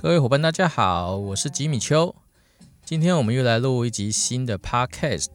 [0.00, 2.14] 各位伙伴，大家好，我是吉米秋。
[2.84, 5.26] 今天我们又来录一集新的 Podcast。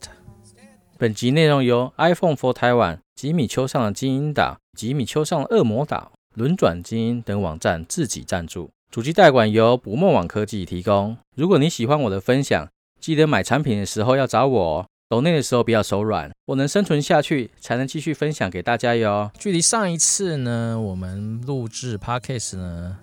[0.97, 11.17] 本集内容由 iPhone for Taiwan、吉米秋上的精英岛、吉米秋上的恶魔岛、轮转精英等网站自己赞助，主机代管由不梦网科技提供。
[11.35, 12.69] 如果你喜欢我的分享，
[13.01, 14.85] 记得买产品的时候要找我哦。
[15.09, 19.29] 抖内的时候不要手软，我能生存下去，才能继续分享给大家哟。
[19.37, 22.99] 距离上一次呢，我们录制 Podcast 呢。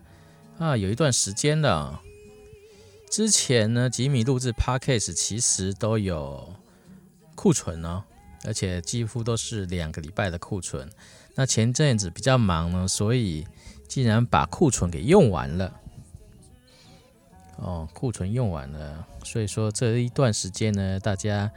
[0.61, 2.03] 啊，有一段时间了。
[3.09, 6.55] 之前呢，吉米录制 podcast 其实都有
[7.35, 8.05] 库存哦，
[8.45, 10.87] 而且几乎都是两个礼拜的库存。
[11.35, 13.47] 那前阵子比较忙呢，所以
[13.89, 15.81] 竟然把库存给用完了。
[17.57, 21.51] 哦，库存用完了，所以说这一段时间呢，大家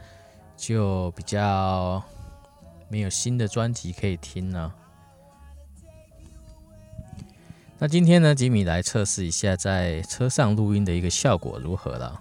[0.56, 2.02] 就比较
[2.88, 4.74] 没有新的专辑可以听了。
[7.84, 12.18] 那今天呢，吉米来测试一下在车上录音的一个效果如何了。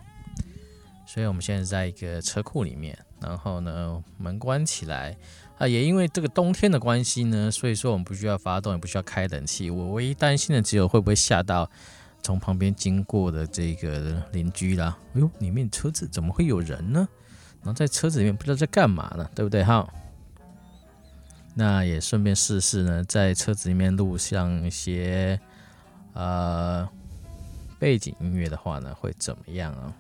[1.06, 5.16] 所以我们现在在一个车库里面，然后呢门关起来
[5.58, 9.70] 啊，也因为这个冬天的关系呢，所以说我们不需要发动，也不需要开冷气。
[9.70, 11.72] 我唯一担心的只有会不会吓到
[12.22, 14.98] 从旁边经过的这个邻居啦。
[15.14, 17.08] 哎呦，里面车子怎么会有人呢？
[17.64, 19.88] 然后在车子里面不知道在干嘛呢，对不对哈？
[21.56, 25.40] 那也顺便试试呢，在车子里面录像一些
[26.14, 26.88] 呃
[27.80, 29.94] 背景音乐的话呢，会怎么样啊？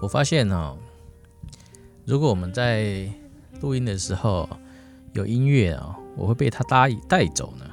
[0.00, 0.76] 我发现哦，
[2.04, 3.08] 如果我们在
[3.60, 4.48] 录音的时候
[5.12, 7.64] 有音乐啊，我会被它带带走呢，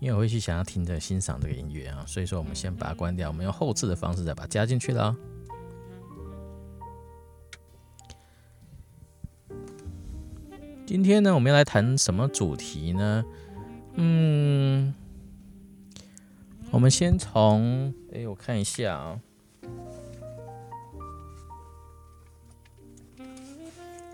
[0.00, 5.16] 因为我会去想要听着欣赏这个音乐啊，所以说我们先把它关掉，我们用后置的方式再把它加进去了。
[10.86, 13.24] 今天呢，我们要来谈什么主题呢？
[13.94, 14.94] 嗯，
[16.74, 17.94] 我们先从……
[18.12, 19.20] 哎，我看一下啊，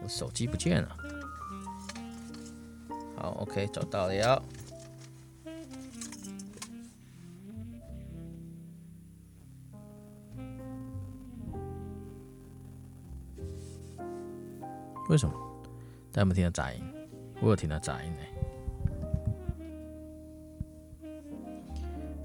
[0.03, 0.95] 我手机不见了。
[3.17, 4.43] 好，OK，找到了。
[15.09, 15.35] 为什么？
[16.13, 16.85] 大家有没听到杂音？
[17.41, 18.40] 我有听到杂音呢。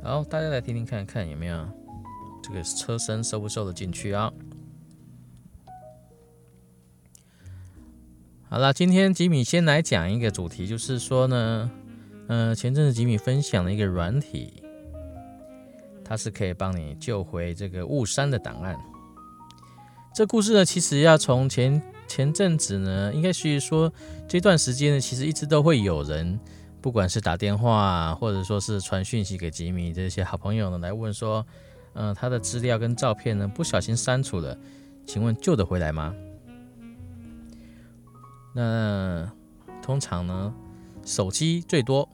[0.07, 1.67] 好，大家来听听看看有没有
[2.43, 4.31] 这个车身收不收得进去啊？
[8.47, 11.71] 好了，今天吉米先来讲一个主题，就是说呢，
[12.27, 14.61] 呃，前阵子吉米分享了一个软体，
[16.03, 18.79] 它是可以帮你救回这个误删的档案。
[20.13, 21.81] 这故事呢，其实要从前。
[22.07, 23.91] 前阵子呢，应该是说
[24.27, 26.39] 这段时间呢，其实一直都会有人，
[26.85, 31.43] 不管是打电话或者说是传讯息给吉米这些好朋友呢，来问说，
[31.93, 34.55] 嗯，他的资料跟照片呢不小心删除了，
[35.03, 36.13] 请问救得回来吗？
[38.53, 39.27] 那
[39.81, 40.53] 通常呢，
[41.03, 42.07] 手机最多，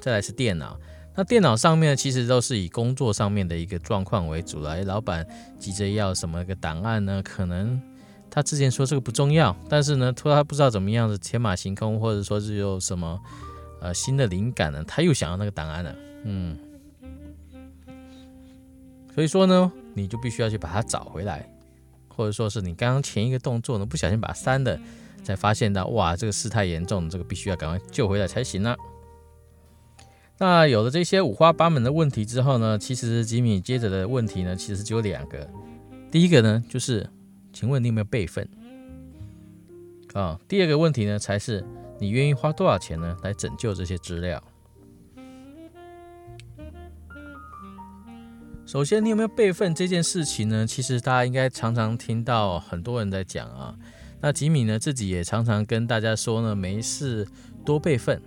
[0.00, 0.76] 再来是电脑。
[1.14, 5.24] 那电脑上面其实都是以工作上面的一个状况为主了，老板
[5.56, 7.22] 急着要什么个档案呢？
[7.22, 7.80] 可能。
[8.28, 13.20] 他之前说这个不重要，但是呢，他不知道怎么样的天马行空，或者说是有什么
[13.80, 14.84] 呃新的灵感呢？
[14.86, 16.56] 他又想要那个档案了，嗯，
[19.14, 21.48] 所以说呢，你就必须要去把它找回来，
[22.08, 24.78] 或者说是你刚刚前一个动作呢不小心把它删了，
[25.24, 28.76] 才发现到哇，这个事态严重，这个必须要赶快救回来才行呢。
[30.38, 35.48] 那有了这些五花八门的问题之后呢，其实吉米接着的问题呢，其实只有两个，
[36.10, 37.08] 第一个呢就是。
[37.52, 38.48] 请问你有没有备份
[40.12, 40.38] 啊？
[40.46, 41.64] 第二个问题呢，才是
[42.00, 44.42] 你愿意花多少钱呢，来拯救这些资料？
[48.64, 50.66] 首先，你有没有备份这件事情呢？
[50.66, 53.76] 其实大家应该常常听到很多人在讲啊。
[54.22, 57.28] 那吉米呢，自己也常常跟大家说呢，没事
[57.66, 58.22] 多备份，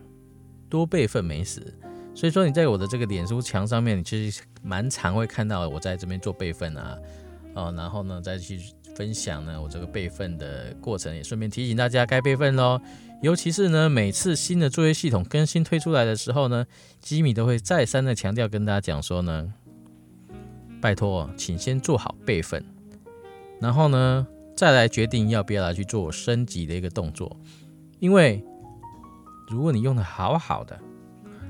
[0.70, 1.74] 多备份没事。
[2.14, 6.96] 所以说，你在我的这个脸书墙上面，你其实蛮常会看到我在这边做备份啊，
[7.56, 8.60] 哦，然后呢，再去。
[8.96, 12.80] 分享呢，我这个备份的过程，也顺便提醒大家该备份喽。
[13.24, 16.66] 尤其是呢，每次新的作业系统更新推出来的时候呢，
[17.00, 19.54] 吉米都会再三的强调跟大家讲说呢，
[20.82, 22.62] 拜托，请先做好备份，
[23.62, 24.28] 然后呢，
[24.58, 27.34] 再来决定要不要来去做升级的一个动作。
[28.00, 28.44] 因为
[29.48, 30.78] 如果你用的好好的，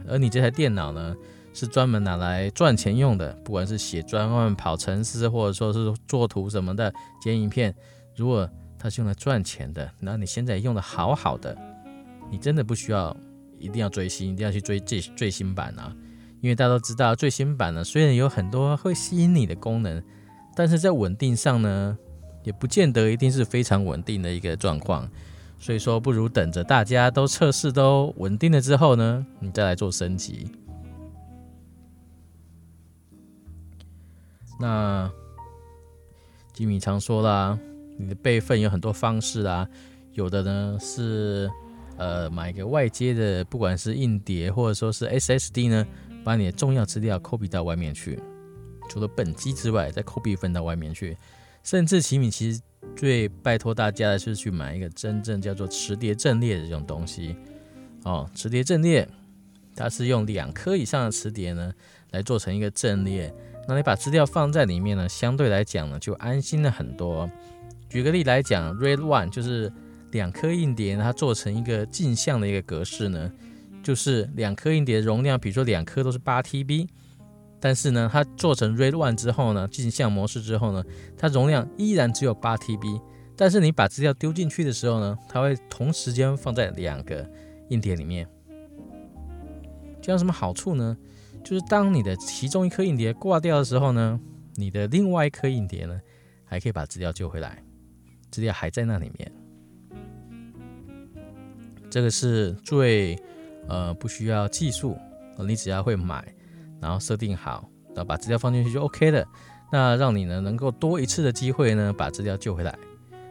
[0.07, 1.15] 而你这台电脑呢，
[1.55, 7.73] 是专门拿来赚钱用的，不管是写专案、跑程式，或者说是做图什么的、剪影片。
[8.15, 8.47] 如果
[8.83, 11.57] 它是用来赚钱的，那你现在用的好好的，
[12.29, 13.15] 你真的不需要
[13.57, 15.95] 一定要追新，一定要去追最最新版啊！
[16.41, 20.03] 因为大家都知道最新版呢，虽然有很多会吸引你的功能，
[20.53, 21.97] 但是在稳定上呢，
[22.43, 25.09] 也不见得一定是非常稳定的一个状况。
[25.57, 30.51] 所以说，不如等着大家都测试都稳定了之后呢，你再来做升级。
[34.59, 35.09] 那
[36.51, 37.57] 吉米常说啦，
[37.97, 39.67] 你的备份有很多方式啊，
[40.13, 41.49] 有的呢是
[41.97, 45.85] 呃买一个外接的，不管是硬碟或者说是 SSD 呢。
[46.25, 48.17] 把你的重要资料 copy 到外面去，
[48.89, 51.17] 除了本机之外，再 copy 分到外面去。
[51.63, 52.61] 甚至奇米其实
[52.95, 57.35] 最拜托大家的是去买一个真正叫做磁碟阵列的这种东西。
[58.05, 59.05] 哦，磁碟阵列，
[59.75, 61.73] 它是用两颗以上的磁碟呢
[62.11, 63.35] 来做成一个阵列。
[63.67, 67.29] 那你把资料放在里面呢，相对来讲呢就安心了很多。
[67.93, 69.71] 举个例来讲，Red one 就是
[70.13, 73.31] 两颗硬碟，它做成一个镜像的一个格式呢。
[73.83, 76.87] 就是两颗硬碟容量，比如说两颗都是八 TB，
[77.59, 80.83] 但是呢，它做成 Red one 之后呢，镜像模式之后呢，
[81.15, 82.99] 它容量依然只有八 TB，
[83.37, 87.29] 但是你把资料丢进去的时候呢，它会同时间放在两个
[87.69, 88.27] 硬碟里面。
[90.01, 90.97] 这样什么好处呢？
[91.43, 94.19] 就是当你的其中一颗硬碟挂掉的时候呢，
[94.55, 96.01] 你的另外一颗硬碟呢，
[96.43, 97.62] 还可以把资料救回来，
[98.33, 99.31] 资料还在那里面。
[101.89, 103.17] 这个是最。
[103.65, 104.97] 呃，不需要技术，
[105.47, 106.21] 你只要会买，
[106.81, 107.65] 然后设定好，
[107.95, 109.25] 然后把资料放进去就 OK 了。
[109.71, 112.77] 那让你呢能够多一次的机会呢把资料救回来。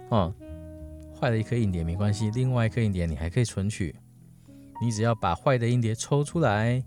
[0.09, 0.35] 哦，
[1.15, 3.95] 坏了一颗硬碟没关系，另外一颗硬碟你还可以存取。
[4.81, 6.83] 你只要把坏的硬碟抽出来，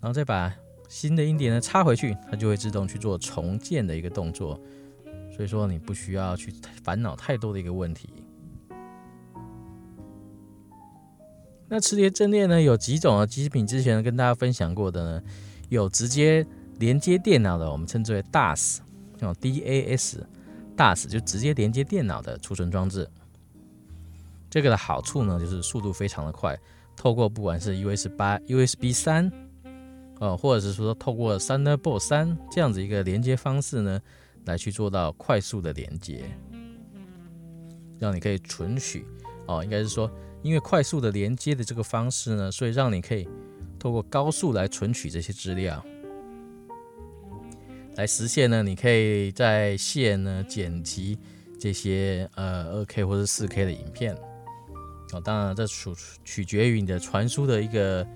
[0.00, 0.54] 然后再把
[0.88, 4.56] 新的硬碟呢插回去，它就会自动去做重建的一个动作。
[5.34, 6.52] 所以说你不需要去
[6.82, 8.08] 烦恼太多的一个问题。
[11.66, 13.26] 那磁碟阵列呢有几种啊？
[13.26, 15.22] 机品之前跟大家分享过的呢，
[15.70, 16.46] 有直接
[16.78, 18.78] 连接电脑的，我们称之为 DAS，
[19.20, 23.08] 哦 DAS，DAS 就直接连接电脑的储存装置。
[24.48, 26.56] 这个的好处呢，就是速度非常的快，
[26.94, 29.32] 透过不管是 USB 八、USB 三，
[30.20, 34.00] 哦，或者是说透过 Thunderbolt 三这样子一个连接方式呢，
[34.44, 36.24] 来去做到快速的连接，
[37.98, 39.04] 让你可以存取，
[39.46, 40.10] 哦，应该是说。
[40.42, 43.26] 因为快速的连接的这个方式呢，所以让你可以
[43.78, 45.82] 透过高速来存取这些资料，
[47.96, 51.18] 来实现呢，你可以在线呢剪辑
[51.58, 54.14] 这些呃二 K 或者四 K 的影片。
[55.14, 55.90] 哦，当然这取
[56.24, 58.06] 取决于你的传输的一个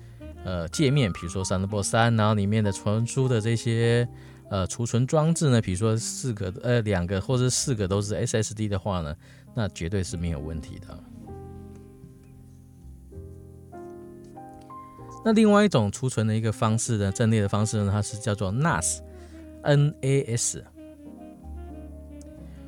[0.43, 4.07] 呃界面，比如说 Thunderbolt 三，然后里面的传输的这些
[4.49, 9.15] 呃储存装置呢，比如说四个呃两个或者四个都是 SSD 的话呢，
[9.55, 11.03] 那绝对是没有问题的。
[15.25, 19.03] 那另外一种储存的一个方式呢，阵列的方式呢，它是叫做 NAS，N-A-S，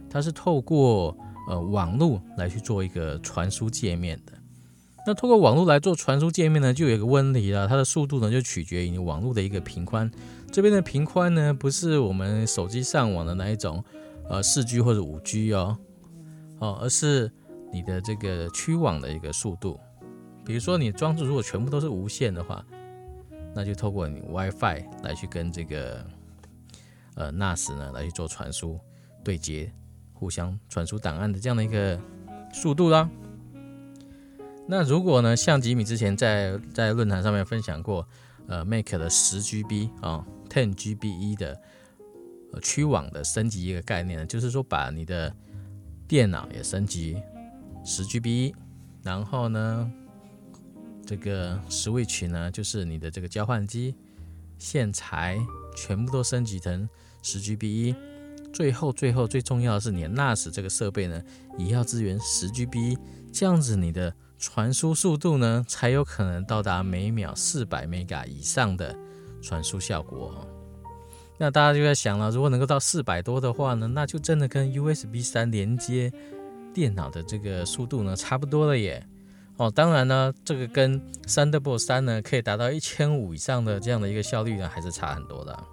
[0.10, 1.18] 它是透过
[1.48, 4.34] 呃网络来去做一个传输界面的。
[5.07, 10.12] 那透过网络来做传输界面呢，就有一个问题了，它的速度呢就取决于你网络的一个频宽。
[10.51, 13.81] 这边的频宽呢，不是我们手机上网的那一种，
[14.27, 15.77] 呃，四 G 或者五 G 哦，
[16.59, 17.31] 哦，而是
[17.71, 19.80] 你的这个区网的一个速度。
[20.44, 22.65] 比如说，你装置如果全部都是无线的话，
[23.56, 26.06] 那就透过你 WiFi 来去跟这个
[27.15, 28.77] 呃 NAS 呢来去做传输
[29.24, 29.71] 对接，
[30.12, 31.98] 互相传输档案的这样的一个
[32.51, 33.10] 速度啦。
[34.67, 38.05] 那如果呢，像吉米之前在在论坛上面分享过，
[38.51, 41.60] 呃，Make 的十 GB 啊，Ten GB 的
[42.62, 45.34] 区网的升级一个概念呢，就是说把你的
[46.08, 47.15] 电脑也升级
[47.84, 48.53] 十 GB，
[49.01, 49.91] 然后呢。
[51.03, 53.93] 这个 Switch 呢，就是你的这个交换机
[54.60, 55.38] 线材
[55.75, 56.88] 全部都升级成
[57.22, 57.96] 十 GB，
[58.53, 61.22] 最后最后最重要的是，你的 NAS 这个设备呢，
[61.58, 62.98] 也要支援十 GB，
[63.34, 68.98] 这样子你的传输速度呢，才有可能到达每秒四百 Mega 以上的
[69.39, 70.48] 传输效果。
[71.38, 76.12] 那大家就在想了，如果能够到四百多的话呢，那就真的跟 USB 三连接
[76.74, 79.05] 电脑的这个速度呢，差不多了耶。
[79.57, 85.63] 哦，当然呢，这个跟 Thunderbolt 三呢可以达到一千五以上的这样的一个效率呢，还是差很多的。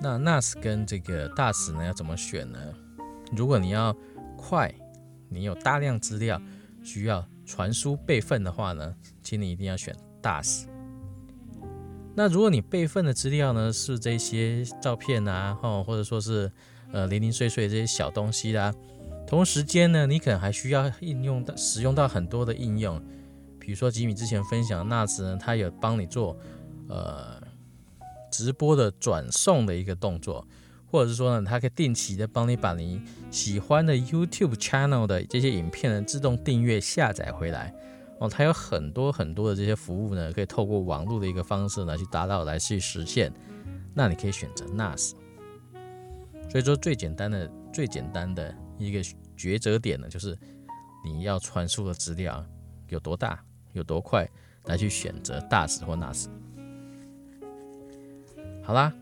[0.00, 2.58] 那 NAS 跟这个 DAS 呢要怎么选呢？
[3.36, 3.94] 如果你要
[4.36, 4.74] 快，
[5.32, 6.40] 你有大量资料
[6.82, 10.64] 需要传输备份的话呢，请你一定要选 DAS。
[12.14, 16.52] 那如果你备份的资料呢是这些照片啊，哦，或者说是
[16.92, 18.72] 呃零零碎碎这些小东西啦。
[19.26, 23.02] 同时间呢，你可能还需要应用到使用到很多的应用，
[23.58, 26.36] 比如说吉米之前分享的 NAS 呢，它有帮你做
[26.88, 27.40] 呃
[28.30, 30.46] 直播的转送的一个动作，
[30.90, 33.00] 或者是说呢，它可以定期的帮你把你
[33.32, 37.74] 喜欢的 YouTube channel 的这些影片呢自动订阅下载回来。
[38.20, 43.32] 哦，它有很多很多的这些服务呢，可以透过网络的一个方式呢去达到来去实现。
[43.94, 45.12] 那你可以选择 NAS。
[46.48, 49.02] 所以说最简单的最简单的一个
[49.36, 50.38] 抉择点呢，就是
[51.02, 52.44] 你要传输的资料
[52.88, 54.28] 有多大、有多快，
[54.66, 56.26] 来去选择大 s 或 NAS。
[58.62, 58.92] 好啦，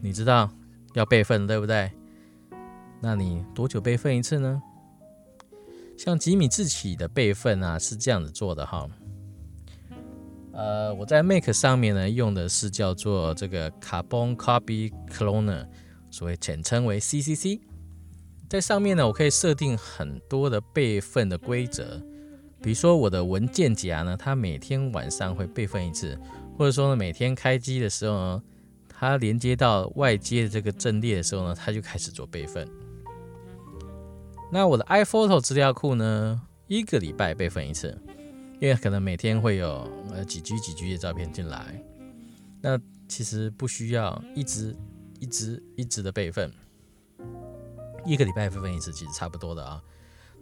[0.00, 0.48] 你知道
[0.94, 1.90] 要备份对不对？
[3.02, 4.62] 那你多久备份一次呢？
[5.98, 8.88] 像吉米自己的备份啊，是这样子做的哈。
[10.52, 15.66] 呃，我在 Make 上面呢用的是叫做这个 Carbon Copy Cloner，
[16.10, 17.60] 所谓简称为 CCC。
[18.48, 22.00] 在上面呢，我可以设定很多的备份的规则，
[22.62, 26.18] 比如说我的文件夹呢，它每天晚上会备份一次，
[26.56, 28.42] 或者说呢，每天开机的时候呢，
[28.88, 32.68] 它连接到外接的这个阵列的时候呢，它就开始做备份。
[34.54, 37.98] 那我的 iPhoto 资料库呢，一个礼拜备份一次，
[38.60, 41.82] 因为可能每天会有呃几 G 几 G 的照片进来，
[42.60, 42.78] 那
[43.08, 44.76] 其实不需要一直
[45.20, 46.52] 一直一直的备份，
[48.04, 49.82] 一个礼拜备份一次其实差不多的啊。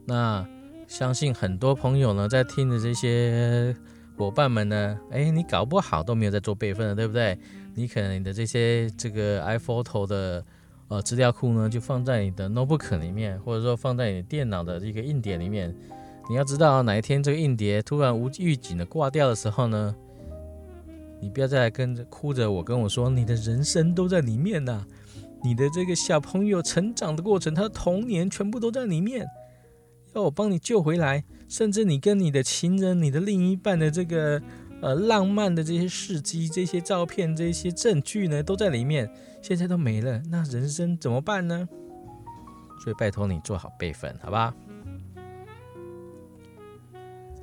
[0.04, 0.44] 那
[0.88, 3.72] 相信很多朋友呢，在听的这些
[4.16, 7.38] 伙伴们呢，哎，你搞不好都没有在做备份的，对不对？
[7.76, 10.44] 你可能你的这些这个 iPhoto 的。
[10.90, 15.72] 呃，资料库呢就放在你的 notebook 里面，或者说放在你电脑的一个硬碟里面。
[16.28, 19.94] 你要知道哪一天这个硬碟突然无预警的挂掉的时候呢，
[21.20, 24.84] 你不要再跟着哭着我跟我说你的人生都在里面呐，
[25.44, 29.24] 你的这个小朋友成长的过程，他的童年全部都在里面，
[30.14, 34.42] 要我帮你救回来，甚至你跟你的情人、你的另一半的这个。
[34.82, 39.06] 呃，浪漫的这些事迹、这些照片、这些证据呢，都在里面，
[39.42, 41.68] 现在都没了，那人生怎么办呢？
[42.82, 44.54] 所以拜托你做好备份，好吧？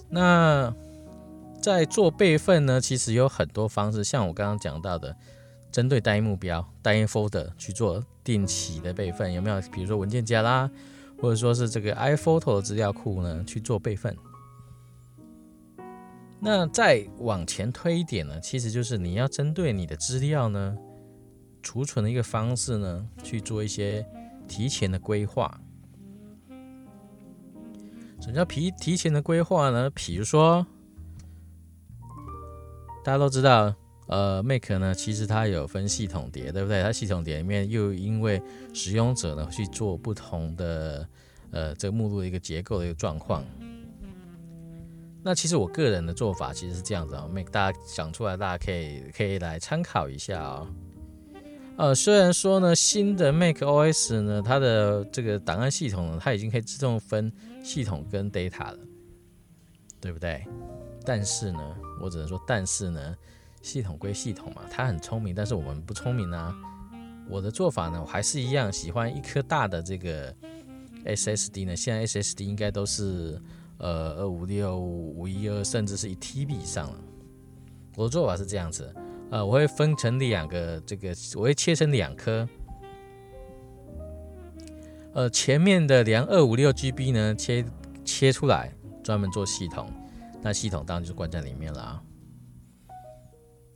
[0.10, 0.74] 那
[1.62, 5.16] 在做备份呢，其实有很多方式，像我刚刚讲到的，
[5.72, 9.60] 针对单一目标、单一 folder 去做定期的备份，有没有？
[9.72, 10.72] 比如说文件夹啦，
[11.22, 14.16] 或者说是这个 iPhoto 的资料库呢，去做备份。
[16.40, 20.78] 那再往前推一点呢，其实就是你要针对你的资料呢，
[21.68, 24.06] 储存的一个方式呢，去做一些
[24.48, 25.60] 提前的规划。
[28.22, 29.90] 什么叫提提前的规划呢？
[29.90, 30.66] 比如说，
[33.04, 33.76] 大家都知道，
[34.08, 36.82] 呃，Make 呢，其实它有分系统碟，对不对？
[36.82, 38.42] 它系统碟里面又因为
[38.74, 41.06] 使用者呢去做不同的，
[41.52, 43.44] 呃，这个目录的一个结构的一个状况。
[45.22, 50.66] 那其实我个人的做法其实是这样子啊，make 大家讲出来，大家可以可以来参考一下啊。
[51.78, 57.32] 呃，虽然说呢，新的 Make OS 呢，它的这个档案系统呢，它已经可以自动分
[57.64, 58.80] 系统跟 data 了，
[60.02, 60.44] 对不对？
[61.06, 63.16] 但是呢，我只能说，但是呢，
[63.62, 66.56] 系统归系统嘛，它很聪明，但是我们不聪明啊。
[67.30, 70.34] 我的做法呢，我还是一样喜欢一颗大的这个
[71.06, 73.40] SSD 呢，现在 SSD 应该都是。
[73.80, 77.00] 呃，二五六五一二，甚至是一 TB 以上了。
[77.96, 78.92] 我的做法是这样子，
[79.30, 82.48] 呃，我会分成两个，这个我会切成两颗。
[85.14, 87.66] 呃，前面的两二五六 GB 呢，切
[88.06, 88.72] 切出来，
[89.04, 89.92] 专门做系统。
[90.42, 92.04] 那系统当然就是关在里面了啊。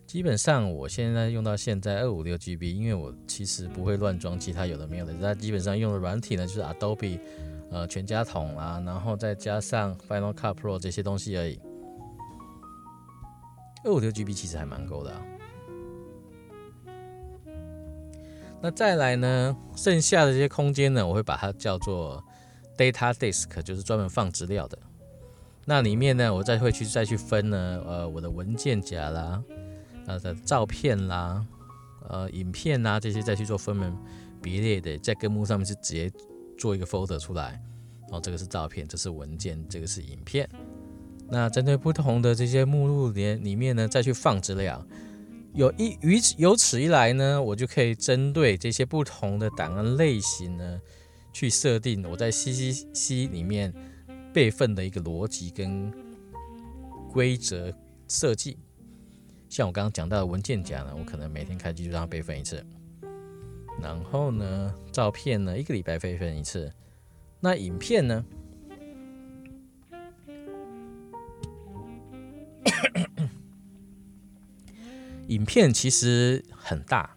[0.06, 5.14] 基本上我现在用到现在二五六 GB，因为我其实不会乱装其他有的没有的。
[5.22, 7.20] 它基本上用的软体呢，就是 Adobe。
[7.72, 11.58] 呃，全家桶啊，然后再加上 Final Cut Pro 这些东西而已。
[13.86, 15.16] 二五六 GB 其实还蛮够的。
[18.62, 22.24] 那再来呢，剩下的这些空间呢，我会把它叫做
[22.78, 24.78] Data Disk，就是专门放资料的。
[25.66, 29.44] 那里面呢，我再会去再去分呢，呃，我的文件夹啦，
[30.08, 31.46] 呃的照片啦，
[32.08, 33.96] 呃，影片啦这些再去做分门
[34.42, 36.12] 别类的，在根目上面是直接。
[36.58, 37.60] 做一个 folder 出来，
[38.12, 40.48] 哦，这个是照片，这是文件，这个是影片。
[41.28, 44.86] 那针对不同的这些目录里里面呢，再去放资料。
[45.54, 50.82] 有一于由此一来呢，我就可以针对这些不同的档案类型呢，
[51.34, 53.74] 去设定我在 C C C 里面
[54.34, 55.94] 备份的一个逻辑跟
[57.12, 57.74] 规则
[58.08, 58.58] 设计。
[59.50, 62.66] 像我刚刚讲到的文件夹呢，我可能每天开机就让它备份一次。
[63.82, 66.72] 然后呢，照片呢，一个礼拜备份一次。
[67.42, 68.24] 那影片呢？
[75.32, 77.10] 影片其实很大，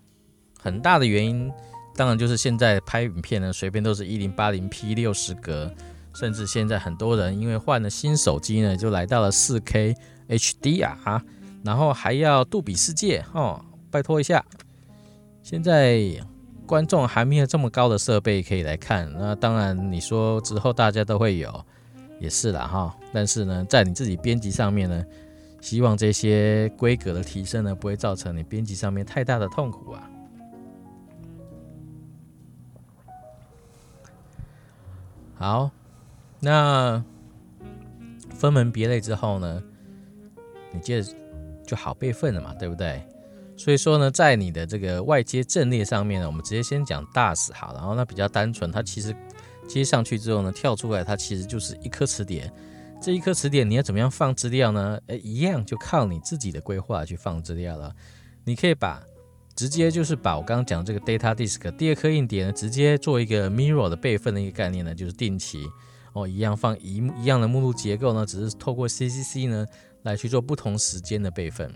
[0.61, 1.53] 很大的原因，
[1.97, 5.69] 当然就是现在拍影片呢，随便都是一零八零 P 六十格，
[6.15, 9.97] 甚至现在很多人因为换了新手机呢，就来到了四 K
[10.29, 11.23] HDR，
[11.65, 14.45] 然后还要杜比世界哦，拜托一下，
[15.43, 16.01] 现在
[16.67, 21.65] 观众还没有这么高的设备可以来看，那当然你说之后大家都会有，
[22.21, 25.05] 也是啦哈，但是呢，在你自己编辑上面呢。
[25.65, 30.11] 希望这些规格的提升呢，不会造成你编辑上面太大的痛苦啊。
[35.35, 35.71] 好，
[36.39, 37.03] 那
[38.29, 39.63] 分门别类之后呢，
[40.71, 41.17] 你接着
[41.67, 43.03] 就好备份了嘛，对不对？
[43.57, 49.17] 所以说呢，在你的这个外接阵列上面呢，我们直接先讲大使好，然后那比较单纯，它其实
[49.67, 52.53] 接上去之后呢，跳出来它其实就是一颗磁碟。
[53.05, 54.99] 这一颗词典你要怎么样放资料呢？
[55.09, 57.95] 诶，一样就靠你自己的规划去放资料了。
[58.45, 59.05] 你可以把
[59.55, 65.67] 直接就是把我刚刚讲这个 data disk 第二颗硬碟呢，直接做一个 mirror 的备份的一个概念呢，就是定期
[66.15, 69.67] 哦，一样放一一样的目录结构呢，只是透过 CCC 呢
[70.05, 71.71] 来去做不同时间的备份。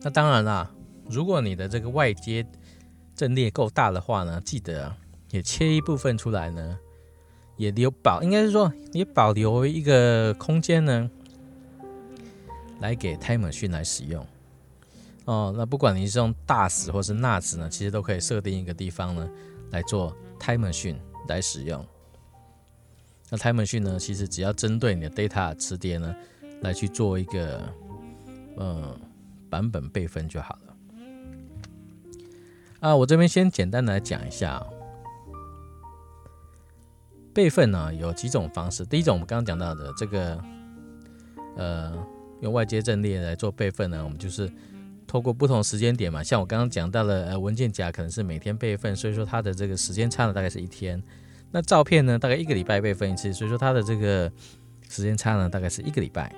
[0.00, 0.70] 那当然啦，
[1.08, 2.46] 如果你的这个外接
[3.16, 4.94] 阵列够大的话呢，记得。
[5.34, 6.78] 也切一部分出来呢，
[7.56, 11.10] 也留保，应该是说也保留一个空间呢，
[12.78, 14.24] 来给 Time Machine 来使用。
[15.24, 19.28] 哦，那不管你是用大使或是 NAS 呢，其实都可以设定一个地方呢，
[19.72, 21.84] 来做 Time Machine 来使用。
[23.30, 26.14] 那 Time Machine 呢，其实只要针对你的 data 磁碟呢，
[26.60, 27.60] 来去做一个
[28.54, 28.96] 呃
[29.50, 30.76] 版本备份就好了。
[32.78, 34.64] 啊，我这边先简单的来讲一下。
[37.34, 40.40] 备份呢有几种方式，第一种我们刚刚讲到的这个，
[41.56, 41.92] 呃，
[42.40, 44.48] 用外接阵列来做备份呢，我们就是
[45.06, 51.02] 透过不同时间点嘛，像我刚刚讲到的，呃，文件夹可能是每天备份，所以说它的这个时间差呢大概是一天，
[51.50, 54.30] 那照片呢大概一个礼拜备份一次，所以说它的这个
[54.88, 56.32] 时间差呢大概是一个礼拜，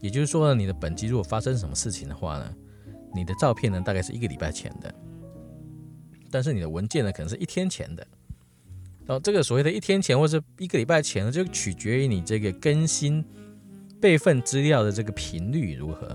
[0.00, 2.52] 也就是说呢，你的本机如果发生什么事情的话呢，
[3.14, 4.92] 你的照片呢大概是一个礼拜前的。
[6.36, 8.06] 但是你的文件呢，可能是一天前的，
[9.06, 13.24] 然后这个所谓的一天前或者一个礼拜前呢，就取决于你这个更新
[13.98, 16.14] 备份资料的这个频率如何。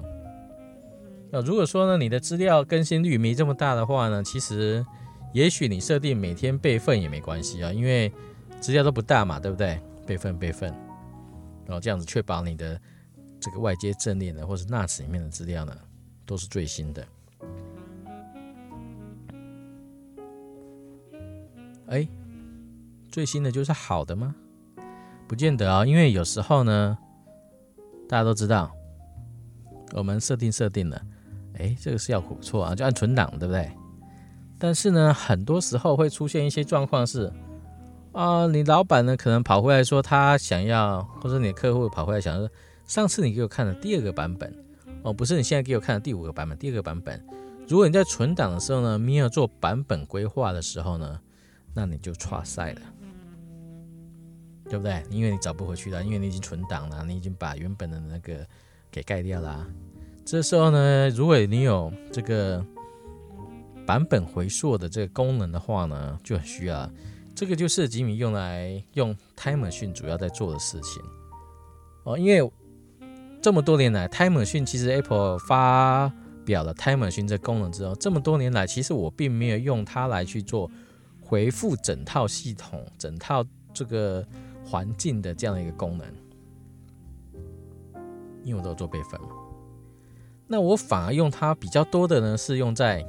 [1.31, 4.86] 那如果说呢，你的资料更新率没这么大的话呢，其实
[5.34, 8.12] 也许你设定每天备份也没关系啊，因为
[8.60, 9.81] 资料都不大嘛，对不对？
[10.05, 10.69] 备份备份，
[11.65, 12.79] 然后这样子确保你的
[13.39, 15.75] 这个外接阵列呢，或是 NAS 里面的资料呢，
[16.27, 17.03] 都是最新的。
[21.91, 22.08] 哎，
[23.12, 24.34] 最新的就是好的吗？
[25.27, 26.97] 不见得啊，因为有时候呢，
[28.08, 28.71] 大家都知道，
[29.91, 31.01] 我们设定设定了，
[31.60, 33.69] 哎，这个是要不错啊，就按存档，对不对？
[34.58, 37.30] 但是呢，很多时候会出现一些状况是，
[38.13, 42.49] 啊，你老板呢可能跑回来说他想要，或者你客户跑回来想说，
[42.86, 44.56] 上次你给我看的第二个版本，
[45.04, 47.21] 哦，不是你现在给我看的第五个版本，第二个版本，
[47.67, 51.19] 如果你在存档的时候呢，没有做版本规划的时候呢？
[51.73, 52.81] 那你就错赛了，
[54.65, 55.01] 对不对？
[55.10, 58.45] 因为你找不回去了，因为你已经存档了，你已经把原本的那个
[58.91, 59.65] 给盖掉了。
[60.25, 62.65] 这时候呢，如果你有这个
[63.86, 66.89] 版本回溯的这个功能的话呢，就很需要。
[67.34, 71.01] 这个就是吉米用来用 Time Machine 主要在做的事情
[72.03, 72.17] 哦。
[72.17, 72.51] 因为
[73.41, 76.12] 这么多年来，Time Machine 其实 Apple 发
[76.45, 80.69] 表了 Time Machine 这功能之后，这么多年来，其实我并没有用它来去做。
[81.31, 83.41] 回复整套系统、整套
[83.73, 84.27] 这个
[84.65, 86.05] 环境的这样的一个功能，
[88.43, 89.29] 因为我都有做备份嘛。
[90.45, 93.01] 那我反而用它比较多的呢，是用在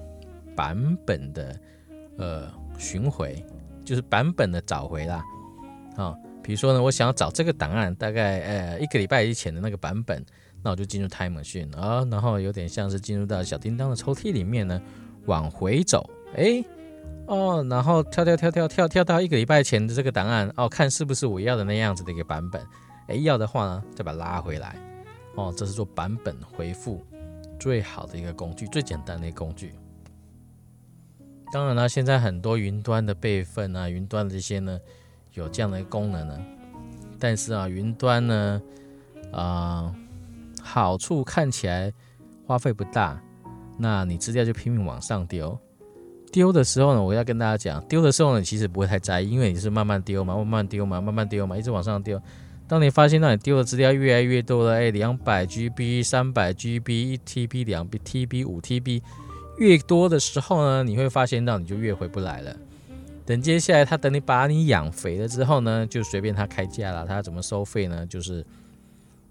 [0.54, 1.58] 版本的
[2.16, 3.44] 呃巡回，
[3.84, 5.24] 就是版本的找回啦。
[5.96, 10.24] 啊，比如说呢，我想要找这个档案，大概呃一个礼拜以前的那个版本，
[10.62, 14.80] 那我就进入 Time Machine 啊，然后有点像是进入到小叮当的抽屉里面呢，
[15.26, 16.64] 往回走，哎。
[17.26, 22.60] 哦，然后跳跳跳跳跳跳到一个礼拜前的这个档案哦，看是不是我要的那样子的一个版本。
[23.08, 24.76] 哎，要的话呢，再把它拉回来。
[25.34, 27.02] 哦，这是做版本回复
[27.58, 29.72] 最好的一个工具，最简单的一个工具。
[31.52, 34.78] 当然了，现在很多云端的备份啊，云端的这些呢，
[35.32, 36.38] 有这样的功能呢。
[37.18, 38.62] 但是啊，云端呢，
[39.32, 39.94] 啊，
[40.60, 41.92] 好处看起来
[42.46, 43.22] 花费不大，
[43.78, 45.58] 那你资料就拼命往上丢。
[46.32, 52.20] 丢的时候呢，我要跟大家讲，丢的时候呢，其实不会太在意，因为你是慢慢丢嘛，慢慢丢嘛，慢慢丢嘛，一直往上丢。
[52.66, 59.02] 当你发现到你丢的资料越来越多了，哎，两百 GB、三百 GB、一 TB、两 TB、五 TB
[59.58, 62.56] 越多的时候呢，你会发现到你就越回不来了。
[63.26, 68.06] 等接下来他等你把你养肥了之后呢，就随便他开价了，他怎么收费呢？
[68.06, 68.44] 就是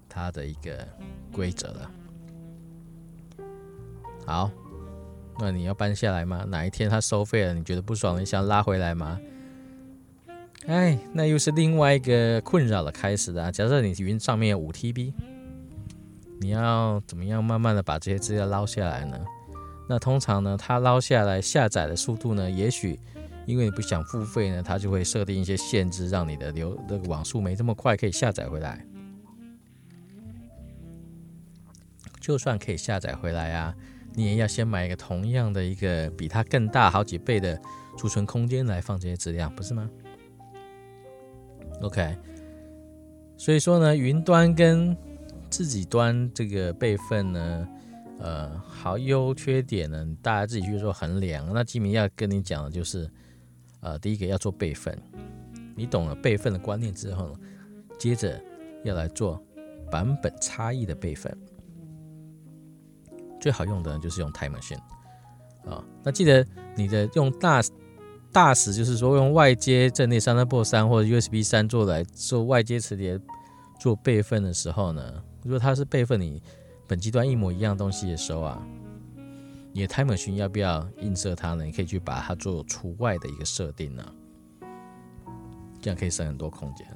[0.08, 0.86] 他的一个
[1.32, 1.90] 规则了。
[4.24, 4.50] 好，
[5.42, 6.44] 那你要搬下来吗？
[6.48, 9.18] 哪一天他收费了，你觉得不爽，你想拉回来吗？
[10.66, 13.50] 哎，那又是另外一个困扰的开始啊。
[13.50, 15.12] 假设你云上面有五 TB，
[16.40, 19.18] 你要怎么样慢慢的把这些资料捞下来呢？
[19.88, 22.96] 那通常呢，它捞下来下载的速度呢，也许。
[23.44, 28.86] 因为你不想付费呢，它就会设定一些限制，让你的流那个网速没这么快可以下载回来。
[32.20, 33.74] 就算可以下载回来啊，
[34.14, 37.60] 你也要先买一个同样的一个比它更大好几倍的
[37.96, 39.90] 储存空间来放这些资料，不是吗
[41.80, 42.16] ？OK，
[43.36, 44.96] 所以说呢，云端跟
[45.50, 47.68] 自己端这个备份呢，
[48.18, 51.52] 呃，好优缺点呢，大家自己去做衡量。
[51.52, 53.10] 那吉米要跟你讲的就是。
[53.84, 54.96] 呃，第一个要做备份，
[55.74, 57.34] 你懂了备份的观念之后呢，
[57.98, 58.40] 接着
[58.84, 59.44] 要来做
[59.90, 61.36] 版本差异的备份。
[63.42, 64.78] 最好用的就是用 Time Machine
[65.68, 65.84] 啊。
[66.02, 67.60] 那记得你的用大
[68.32, 73.20] 大使，就是说用外接阵列三 Port 三或者 USB 三做来做外接磁碟
[73.78, 76.42] 做备份的时候呢，如果它是备份你
[76.86, 78.66] 本机端一模一样东西的时候啊。
[79.74, 81.64] 你的 Time Machine 要不要映射它呢？
[81.64, 84.04] 你可以去把它做除外的一个设定呢，
[85.80, 86.86] 这样可以省很多空间。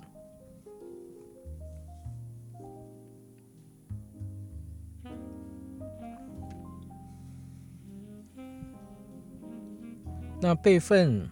[10.46, 11.28] 那备份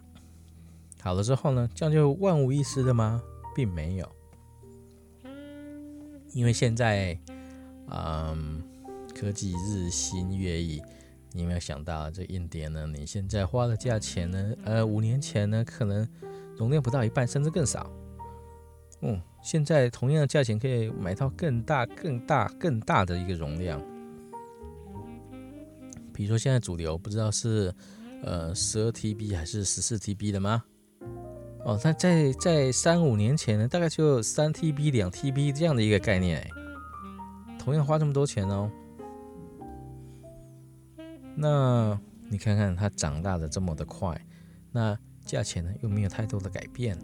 [1.00, 3.22] 好了之后呢，这样就万无一失的吗？
[3.54, 4.10] 并没有，
[6.32, 7.16] 因为现在，
[7.90, 8.60] 嗯，
[9.14, 10.82] 科技日新月异。
[11.30, 12.88] 你有没有想到这硬碟呢？
[12.88, 14.52] 你现在花的价钱呢？
[14.64, 16.08] 呃，五年前呢，可能
[16.56, 17.88] 容量不到一半，甚至更少。
[19.02, 23.80] 嗯，现在同样的价钱可以买到更大、更大、更大的一个容量。
[26.12, 27.72] 比如说现在主流不知道是
[28.24, 30.64] 呃十二 TB 还是十四 TB 的吗？
[31.64, 36.46] 哦，那在在三五年前呢，大概就三 TB、两 TB 这样的一个概念。
[37.58, 38.70] 同样花这么多钱哦。
[41.34, 44.20] 那你看看它长大的这么的快，
[44.70, 46.98] 那价钱呢又没有太多的改变，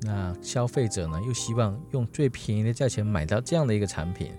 [0.00, 4.32] 那消费者呢又希望用最便宜的价钱买到这样的一个产品，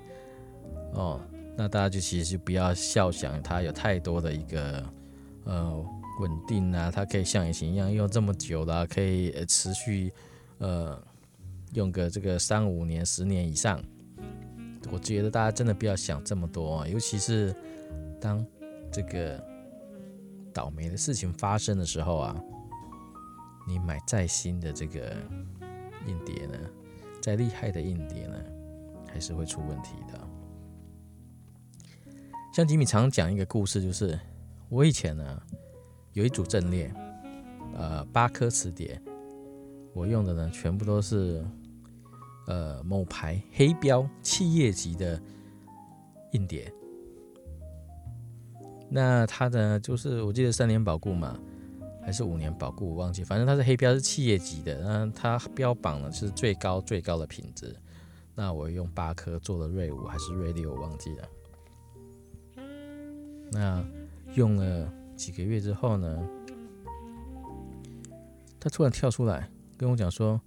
[0.93, 1.21] 哦，
[1.57, 4.83] 那大家就其实就不要笑想它有太多的一个
[5.45, 5.85] 呃
[6.19, 10.11] 稳定啊，它可以像以前一样用这么久了，可以持续
[10.57, 11.01] 呃
[11.73, 13.81] 用个这个三五年、十年以上。
[14.91, 17.55] 我觉得大家真的不要想这么多啊，尤其是
[18.21, 18.45] 当
[18.91, 19.43] 这个
[20.53, 22.35] 倒霉的事情发生的时候啊，
[23.67, 25.15] 你买再新的这个
[26.05, 26.57] 硬碟呢，
[27.21, 28.35] 再厉害的硬碟呢，
[29.11, 30.24] 还是会出问题的。
[32.55, 34.17] 像吉米常讲一个故事，就是
[34.69, 35.41] 我以前呢
[36.13, 36.89] 有一组阵列，
[37.75, 38.97] 呃，八颗磁碟，
[39.93, 41.45] 我用的呢全部都是。
[42.47, 45.19] 呃，某牌黑标企业级的
[46.33, 46.71] 硬碟，
[48.87, 51.39] 那它的就是我记得三年保固嘛，
[52.03, 57.75] 还是五年保固，我忘记，反正它是黑标是企业级的，那它标榜的是最高最高的品质。
[58.35, 61.27] 那我用八颗做的锐五还是锐六，我忘记了。
[63.55, 63.81] 那
[64.33, 66.29] 用了几个月之后呢，
[68.59, 70.39] 他突然跳出来跟我讲说。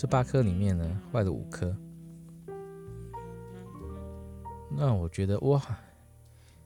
[0.00, 1.76] 这八颗里面呢，坏了五颗。
[4.70, 5.60] 那我觉得哇，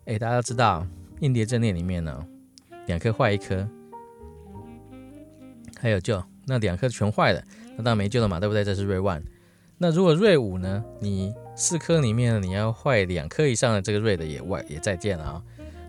[0.05, 0.87] 哎，大家知道
[1.21, 2.27] 硬碟阵列里面呢，
[2.87, 3.66] 两颗坏一颗，
[5.81, 8.62] 还有救，那两颗全坏了，那当然没救了嘛，对不对？
[8.62, 9.23] 这是锐 one。
[9.79, 15.42] 那如果锐五呢，你四颗里面你要坏两颗以上的这个锐的也外也再见了啊。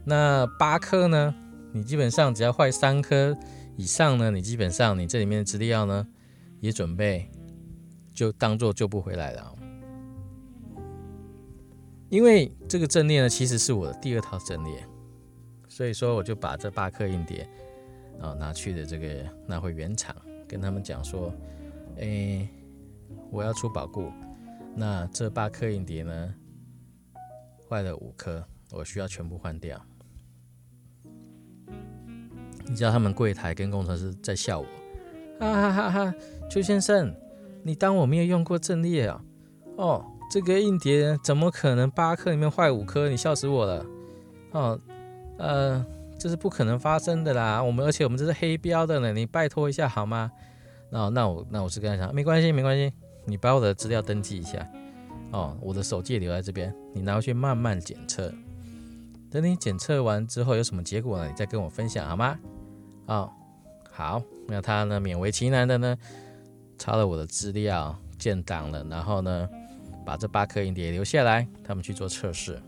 [0.06, 1.34] 那八颗呢，
[1.74, 3.38] 你基本上只要坏三颗
[3.76, 6.08] 以上呢，你基本上你这里面的资料呢。
[6.60, 7.30] 也准备
[8.13, 9.54] 就当做救不回来了，
[12.08, 14.82] 因为这个阵列呢，其实是我的第二套阵列，
[15.68, 17.46] 所以说我就把这八颗硬碟
[18.22, 20.16] 啊拿去的这个拿回原厂，
[20.48, 21.34] 跟他们讲说，
[22.00, 22.48] 哎，
[23.30, 24.10] 我要出保固，
[24.74, 26.34] 那这八颗硬碟呢
[27.68, 29.86] 坏了五颗，我需要全部换掉。
[32.67, 34.65] 你知道他们柜台跟工程师在笑我，
[35.39, 36.13] 哈哈哈哈！
[36.49, 37.13] 邱先生，
[37.63, 39.21] 你当我没有用过阵列啊？
[39.76, 43.10] 哦，这个硬碟怎么可能八颗里面坏五颗？
[43.10, 43.86] 你笑死我了！
[44.52, 44.80] 哦，
[45.38, 45.86] 呃，
[46.17, 47.62] 这是不可能发生的啦。
[47.62, 50.32] 我们而且我们这是黑标的呢，你拜托一下好吗？
[50.89, 52.93] 那那我那我是跟他讲，没关系没关系，
[53.26, 54.67] 你把我的资料登记一下。
[55.32, 58.32] 哦，我的手机留在这边，你拿回去慢慢检测。
[59.34, 61.28] 等你检测完之后有什么结果呢？
[61.28, 62.39] 你再跟我分享好吗？
[63.08, 63.32] 哦，
[63.91, 65.98] 好，那他呢勉为其难的呢
[66.78, 69.50] 抄了我的资料建档了，然后呢
[70.06, 72.62] 把这八颗硬碟留下来，他们去做测试。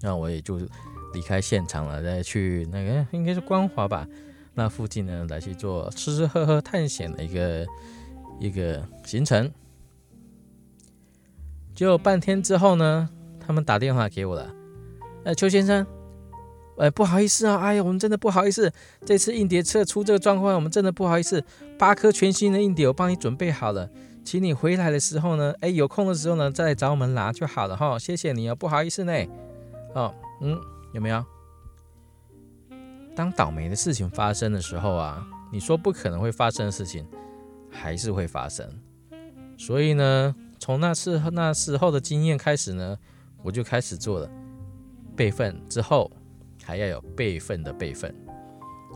[0.00, 0.58] 那我也就
[1.12, 4.08] 离开现场了，再去那个应该是光华吧，
[4.54, 7.66] 那附近呢来去做吃吃喝喝探险的一个
[8.40, 9.52] 一个行程。
[11.74, 13.08] 就半天之后呢，
[13.44, 14.54] 他们打电话给我了。
[15.24, 15.84] 呃，邱先生，
[16.76, 18.72] 呃，不好意思啊，哎呀，我们真的不好意思，
[19.04, 21.42] 这次硬碟测出这个状况，我们真的不好意思。
[21.78, 23.90] 八颗全新的硬碟我帮你准备好了，
[24.24, 27.98] 请你回来的时候呢，哎，有空的时候呢，再来找我们拿就好了哈。
[27.98, 29.12] 谢谢你哦，不好意思呢。
[29.94, 30.56] 哦，嗯，
[30.92, 31.24] 有没有？
[33.16, 37.06] 当倒霉的事情发生的时候啊，你说不可能会发生的事情，
[37.70, 38.68] 还是会发生。
[39.58, 40.34] 所以呢。
[40.64, 42.96] 从那次那时候的经验开始呢，
[43.42, 44.30] 我就开始做了
[45.14, 45.54] 备份。
[45.68, 46.10] 之后
[46.62, 48.14] 还要有备份的备份。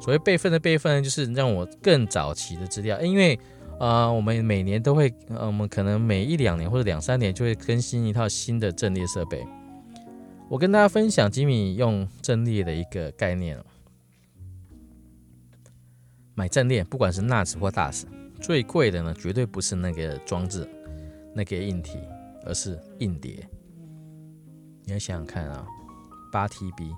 [0.01, 2.99] 所谓备份的备份，就是让我更早期的资料。
[3.03, 3.39] 因为
[3.79, 9.47] 呃，我们每年都会，呃，我们可能每一两年或者两三年就会更新一套新的阵列设备。
[10.49, 13.63] 我跟大家分享吉米用阵列的一个概念
[16.35, 18.05] 买阵列，不管是 NAS 或 DAS，
[18.41, 20.67] 最贵的呢，绝对不是那个装置。
[21.35, 21.99] 那个硬体，
[22.45, 23.49] 而是硬碟。
[24.85, 25.67] 你要想想看啊，
[26.33, 26.95] 八 TB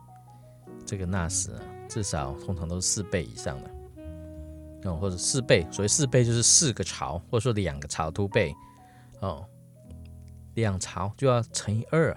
[0.86, 3.70] 这个 NAS 啊，至少通常都是四倍以上的，
[4.90, 5.66] 哦，或者四倍。
[5.70, 8.54] 所谓四倍就是四个槽，或者说两个槽凸倍，
[9.20, 9.44] 哦，
[10.54, 12.16] 两槽就要乘以二，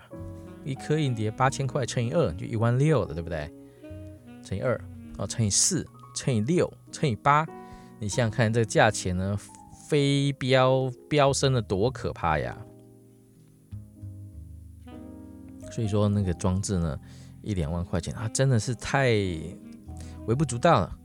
[0.64, 3.52] 一颗硬碟八千块乘以二就一万六了，对不对？
[4.44, 4.80] 乘以二，
[5.18, 7.48] 哦，乘以四，乘以六，乘以八，
[8.00, 9.40] 你想想看这个价钱呢？
[9.94, 12.58] 飞飙飙升的多可怕呀！
[15.72, 17.00] 所以说那个装置呢，
[17.44, 19.12] 一两万块钱啊，真的是太
[20.26, 20.98] 微不足道了。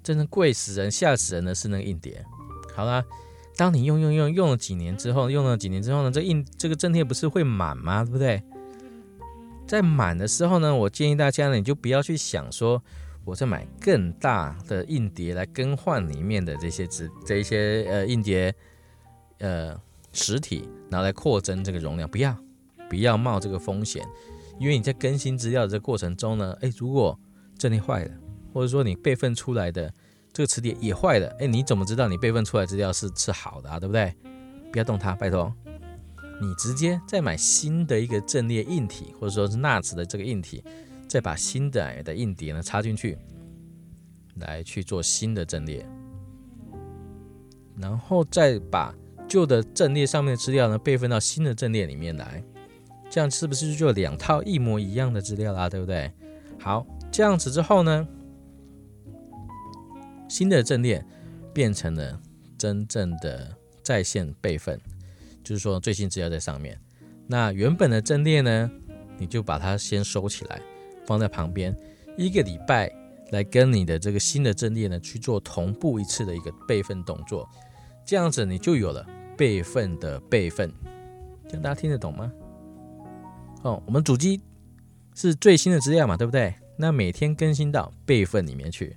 [0.00, 2.24] 真的贵死人、吓死人的是那个硬碟。
[2.72, 3.04] 好啦，
[3.56, 8.04] 当你用用用用了几年之后，用了几年之后呢，这硬这个正贴不是会满吗？
[8.04, 8.40] 对不对？
[9.66, 12.80] 在满的时候呢，我建议大家呢，你就不要去想说。
[13.26, 18.54] 我再买更大的硬碟来更换里面的这些纸这一些呃硬碟
[19.38, 19.76] 呃
[20.12, 22.34] 实体，拿来扩增这个容量，不要
[22.88, 24.06] 不要冒这个风险，
[24.60, 27.18] 因为你在更新资料的这个过程中呢，哎，如果
[27.58, 28.14] 阵列坏了，
[28.54, 29.92] 或者说你备份出来的
[30.32, 33.80] 这个磁碟也坏了，哎，你怎么知道你备份出来资料是是好的啊？
[33.80, 34.14] 对不对？
[34.70, 35.52] 不要动它，拜托，
[36.40, 40.62] 你直接再买新的一个阵列硬体，或者说是 NAS 的这个硬体。
[41.08, 43.16] 再把新的的硬碟呢插进去，
[44.36, 45.86] 来去做新的阵列，
[47.78, 48.94] 然后再把
[49.28, 52.42] 旧的阵列上面的资料呢备份到新的阵列里面来，
[53.08, 55.68] 这样是不是就两套一模一样的资料啦？
[55.68, 56.12] 对不对？
[56.58, 58.06] 好，这样子之后呢，
[60.28, 61.04] 新的阵列
[61.54, 62.20] 变成了
[62.58, 64.80] 真正的在线备份，
[65.44, 66.78] 就是说最新资料在上面。
[67.28, 68.70] 那原本的阵列呢，
[69.18, 70.60] 你就把它先收起来。
[71.06, 71.74] 放在旁边，
[72.16, 72.90] 一个礼拜
[73.30, 77.48] 来跟你的这个新的阵列呢去做同步一次的一个备份动作，
[78.04, 79.04] 这样子你就有了
[79.36, 80.72] 备份的备份，
[81.48, 82.32] 这样大家听得懂吗？
[83.62, 84.40] 哦，我们主机
[85.14, 86.54] 是最新的资料嘛，对不对？
[86.78, 88.94] 那每天更新到备份里面去，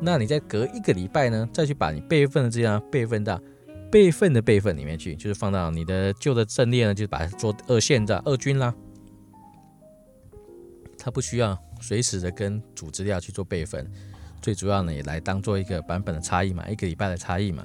[0.00, 3.40] 那你再隔一个礼拜呢，再去把你备份的资料备份到
[3.92, 8.74] 备份的备份里面去，就是放到你的旧的阵列呢，就把它做二线的二军啦。
[11.06, 13.88] 它不需要随时的跟主资料去做备份，
[14.42, 17.64] 最主要呢也来当做一个版本的差异嘛，一个礼拜的差异嘛。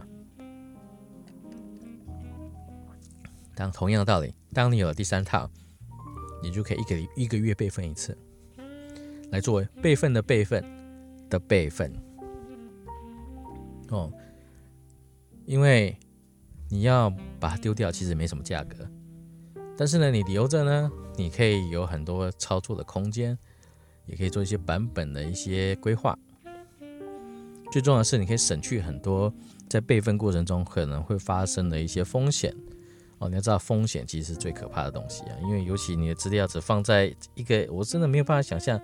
[3.55, 5.49] 当同样的道理，当你有了第三套，
[6.43, 8.15] 你就可以一个一个月备份一次，
[9.31, 10.63] 来作为备份的备份
[11.27, 11.91] 的备份。
[13.89, 14.13] 哦，
[15.47, 15.97] 因为
[16.69, 18.87] 你要把它丢掉，其实没什么价格。
[19.75, 23.37] 但是呢，你留着呢，你可以有很多操作的空间，
[24.07, 26.17] 也可以做一些版本的一些规划。
[27.71, 29.33] 最重要的是，你可以省去很多
[29.69, 32.53] 在备份过程中可能会发生的一些风险。
[33.19, 38.81] 哦，你要知道风险其实是最可怕的东西啊，因为尤其你的资料只放在一个，我真的没有办法想象，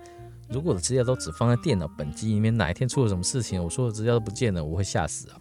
[0.48, 5.40] 如果我的资料都只放在电脑本机里面，哪一天出了什么事情，我说的资料都不见了，我会吓死啊。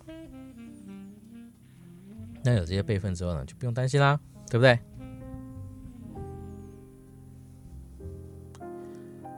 [2.43, 4.79] 那有这些备份之后呢，就不用担心啦，对不对？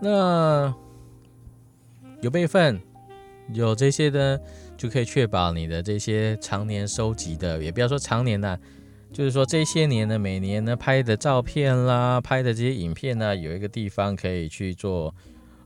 [0.01, 0.73] 那
[2.21, 2.79] 有备份，
[3.53, 4.39] 有这些呢，
[4.77, 8.59] 就可以确保你的这些常年收集的，也不要说常年的，
[9.11, 15.13] 就是说这些年呢，每年呢拍的照片啦，拍的这些影片呢，有一个地方可以去做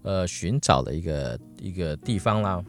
[0.01, 2.63] 呃寻找的一个一个地方啦。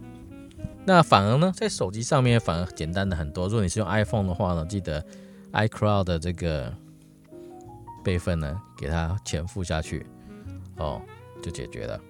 [0.86, 3.46] 那反而呢，在手机上面反而简单的很多。
[3.46, 5.02] 如果你是用 iPhone 的话呢，记得
[5.52, 6.72] iCloud 的这个
[8.02, 10.04] 备份呢，给它钱付下去，
[10.76, 11.00] 哦，
[11.44, 12.00] 就解决了。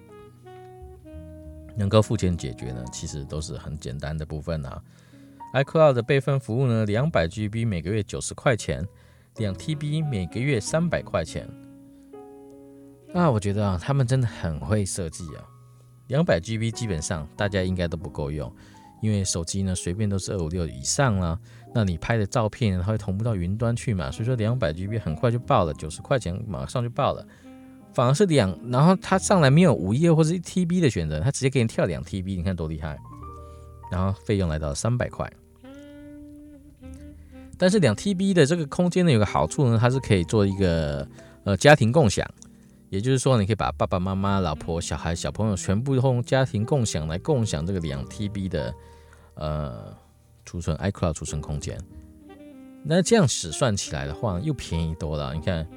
[1.75, 4.81] 能够付钱解决呢，其实都是很简单的部分啊。
[5.53, 8.87] iCloud 的备份服务呢，两百 GB 每个月九十块钱，
[9.37, 11.45] 两 TB 每个月三百块钱。
[13.13, 15.43] 那我觉得啊，他们真的很会设计啊。
[16.07, 18.49] 两百 GB 基本上大家应该都不够用，
[19.01, 21.37] 因为手机呢随便都是二五六以上啦。
[21.73, 24.09] 那你拍的照片它会同步到云端去嘛？
[24.11, 27.25] 所以说两百 GB 很快就爆了，九十块钱马上就爆了。
[27.95, 32.99] 反而是两，然后它上来没有五页或者一 TB 的选择，它直接给你跳两 TB，你看多厉害。
[33.91, 35.31] 然后费用来到三百块。
[37.57, 41.07] 但是两 TB 的这个空间呢有个好处呢，它是可以做一个
[41.45, 42.29] 呃家庭共享。
[42.89, 48.73] 也就是说，你可以把爸爸妈妈、老婆、小孩、小朋友全部用家庭共享来共享这个两 TB 的
[49.33, 49.93] 呃
[50.45, 51.77] 储存 iCloud 储存空间。
[52.83, 55.33] 那这样使算起来的话，又便宜多了。
[55.33, 55.67] 你看，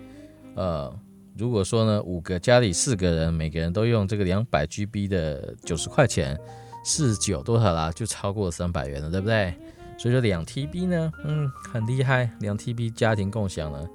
[0.54, 0.94] 呃，
[1.38, 6.36] 如果说呢，五个家里四个人，每个人都用这个两百 GB 的九十块钱，
[6.84, 7.92] 四九多少啦？
[7.92, 9.54] 就超过三百元了，对不对？
[9.96, 13.88] 所以说两 TB 呢，嗯，很厉害，两 TB 家庭共享呢。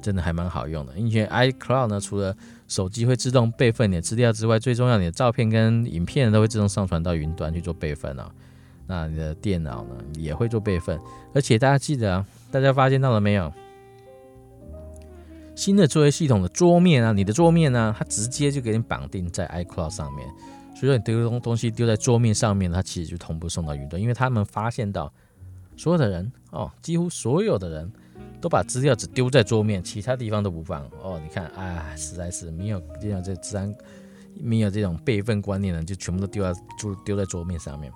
[0.00, 2.36] 真的还蛮好用的，因为 iCloud 呢，除了
[2.68, 8.24] 手机会自动备份你的资料之外，最重要你的照片跟影片都会自动上传到云端去做备份哦。
[8.86, 11.00] 那你的电脑呢也会做备份，
[11.32, 13.50] 而且大家记得啊，大家发现到了没有？
[15.54, 20.26] 新的作业系统的桌面啊，你的桌面呢，它直接就给你绑定在 iCloud 上面，
[20.74, 25.12] 所以说你丢东东西丢在桌面上面，它其实就同步送到云端，因为他们发现到
[25.76, 27.92] 所有的人哦，几乎所有的人。
[28.40, 31.18] 都把资料只丢在桌面，其他地方都不放哦。
[31.22, 33.74] 你看，啊，实在是没有这样这自然
[34.38, 37.90] 没有这种备份观念呢，就全部都丢在就丢在桌面上面。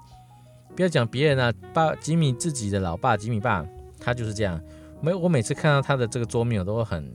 [0.74, 3.62] 不要讲别人啊，爸吉米自己的老爸吉米爸，
[4.00, 4.58] 他就是这样。
[5.02, 7.14] 没我每次看到他的这个桌面，我都会很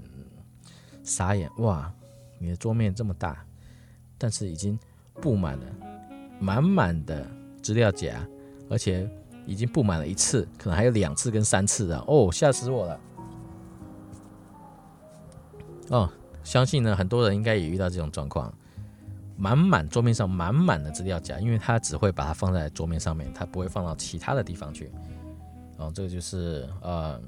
[1.04, 1.50] 傻眼。
[1.58, 1.94] 哇，
[2.40, 3.46] 你的桌面这么大，
[4.18, 4.78] 但是已经
[5.22, 5.66] 布满了
[6.40, 7.30] 满满的
[7.62, 8.26] 资料夹，
[8.70, 9.10] 而且
[9.46, 13.00] 已经布满了一次，可能还有两次跟三次的哦，吓死我了。
[15.90, 16.10] 哦，
[16.44, 18.54] 相信呢，很多人应该也遇到这种状况，
[19.38, 24.92] 满满桌面上满满的资料夹，因为它只会把它放在桌面上面，它不会放到其他的地方去。
[25.78, 27.22] 哦，这个就是呃，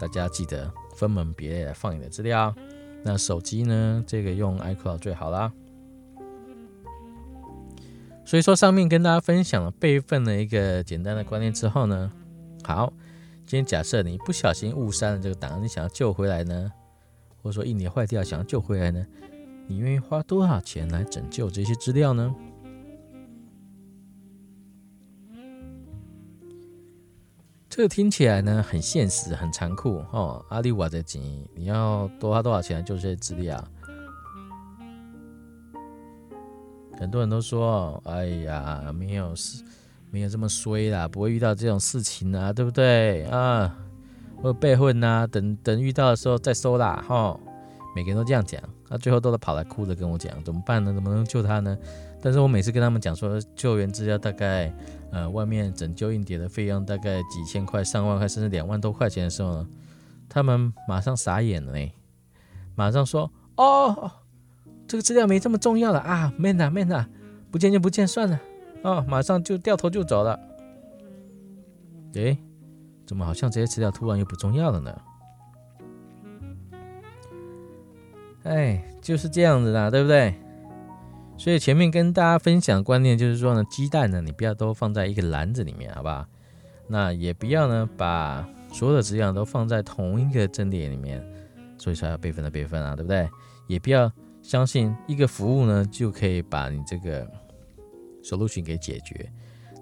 [0.00, 2.54] 大家记得分门别类来放你的资料。
[3.04, 5.52] 那手机呢，这个用 iCloud 最好啦。
[8.24, 12.10] 所以说，上面跟大家分享了备份的一个简单的观念之后呢，
[12.64, 12.92] 好，
[13.46, 16.72] 今天假设你不小心误删了这个档案，你想要救回来呢？
[17.40, 19.06] 或者说硬碟坏掉，想要救回来呢？
[19.68, 22.34] 你愿意花多少钱来拯救这些资料呢？
[27.76, 30.42] 这个听起来呢很现实，很残酷哦。
[30.48, 31.20] 阿里瓦的钱，
[31.54, 33.62] 你要多花多少钱来救这些资料？
[36.98, 39.62] 很多人都说：“哎呀，没有事，
[40.10, 43.76] 没有这么衰啦，不会遇到这种事情啊，对不对啊？”
[44.42, 47.38] 或备份呐，等等遇到的时候再收啦，哈，
[47.94, 48.58] 每个人都这样讲，
[48.88, 50.94] 那最后都是跑来哭着跟我讲，怎么办呢？
[50.94, 51.76] 怎么能救他呢？
[52.22, 54.72] 但是我每次跟他们讲说救援资料大概，
[55.16, 59.66] 呃，外面拯救硬碟的费用大概几千块、上万块，甚至两万多块钱的时候呢，
[60.28, 61.90] 他们马上傻眼了呢，
[62.74, 64.12] 马上说，哦，
[64.86, 67.08] 这个资料没这么重要了啊，man 啊 man 啊，
[67.50, 68.38] 不见就不见算了，
[68.82, 70.38] 哦，马上就掉头就走了，
[72.12, 72.36] 诶。
[73.06, 75.00] 怎么好像这些资料突然又不重要了呢？
[78.42, 80.34] 哎，就是这样子的，对不对？
[81.38, 86.26] 所以前面跟大家分享的观念就是说呢，鸡蛋呢，你不要都放在一个篮子里面，好不好？
[86.88, 91.24] 那也不要呢，把所有的资料都放在同一个阵列里面，
[91.78, 93.28] 所以说要备份的备份啊，对不对？
[93.66, 94.10] 也不要
[94.42, 97.28] 相信一个服务呢就可以把你这个
[98.22, 99.30] solution 给解决，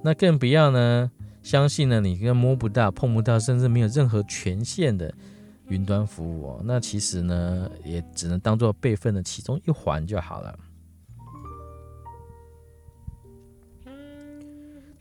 [0.03, 1.11] 那更不要呢。
[1.43, 5.15] 相信呢，你跟摸不到、碰不到，甚至没有任何权限的
[5.69, 10.59] 云端服务哦，那其实呢，也只能当做备份的其中一环就好了。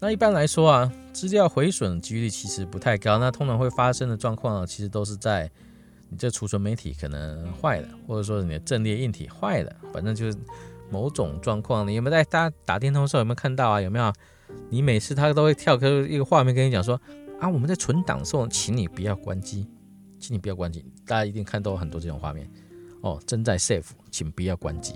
[0.03, 3.17] 那一般来说啊，资料毁损几率其实不太高。
[3.17, 5.49] 那通常会发生的状况呢，其实都是在
[6.09, 10.37] 你这储存媒体可能坏了，或者说你的阵列硬体坏了，反正就是
[10.91, 11.87] 某种状况。
[11.87, 13.79] 你有没有在大家打电通的时候有没有看到啊？
[13.79, 14.11] 有没有？
[14.69, 16.99] 你每次他都会跳个一个画面跟你讲说
[17.39, 19.65] 啊，我们在存档的时候，请你不要关机，
[20.19, 20.83] 请你不要关机。
[21.07, 22.45] 大家一定看到很多这种画面
[22.99, 24.95] 哦，正在 save，请不要关机。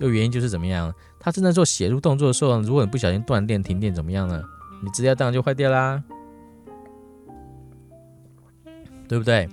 [0.00, 0.92] 就原因就是怎么样？
[1.20, 4.42] 他正在做写入动作的时候，如果你不小心断电、停电，怎么样呢？
[4.82, 6.02] 你资料当然就坏掉啦，
[9.06, 9.46] 对不对？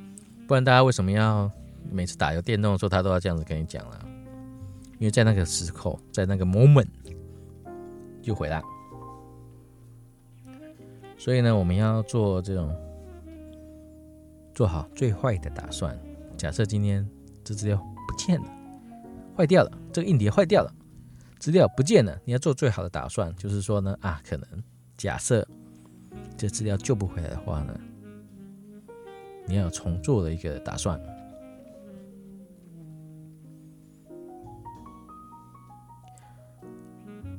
[0.47, 1.51] 不然大家为什么要
[1.91, 3.99] 每次打个电动的时候，他都要这样子跟你讲了？
[4.97, 6.87] 因为在那个时候，在那个 moment
[8.21, 8.61] 就毁了。
[11.17, 12.73] 所以呢，我们要做这种
[14.55, 15.99] 做好最坏的打算。
[16.37, 17.05] 假设今天
[17.43, 18.47] 这资料不见了。
[19.35, 20.73] 坏掉了，这个硬碟坏掉了，
[21.39, 22.17] 资料不见了。
[22.25, 24.47] 你要做最好的打算，就是说呢，啊，可能
[24.97, 25.47] 假设
[26.37, 27.79] 这资料救不回来的话呢，
[29.45, 30.99] 你要重做的一个打算。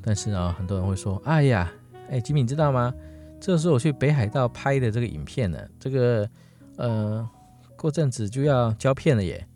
[0.02, 1.70] 但是啊，很多人会说，哎呀，
[2.08, 2.94] 哎，吉米，你知道吗？
[3.40, 6.28] 这是我去北海道拍的这个影片呢，这个
[6.76, 7.28] 呃，
[7.76, 9.46] 过阵子就要胶片了耶。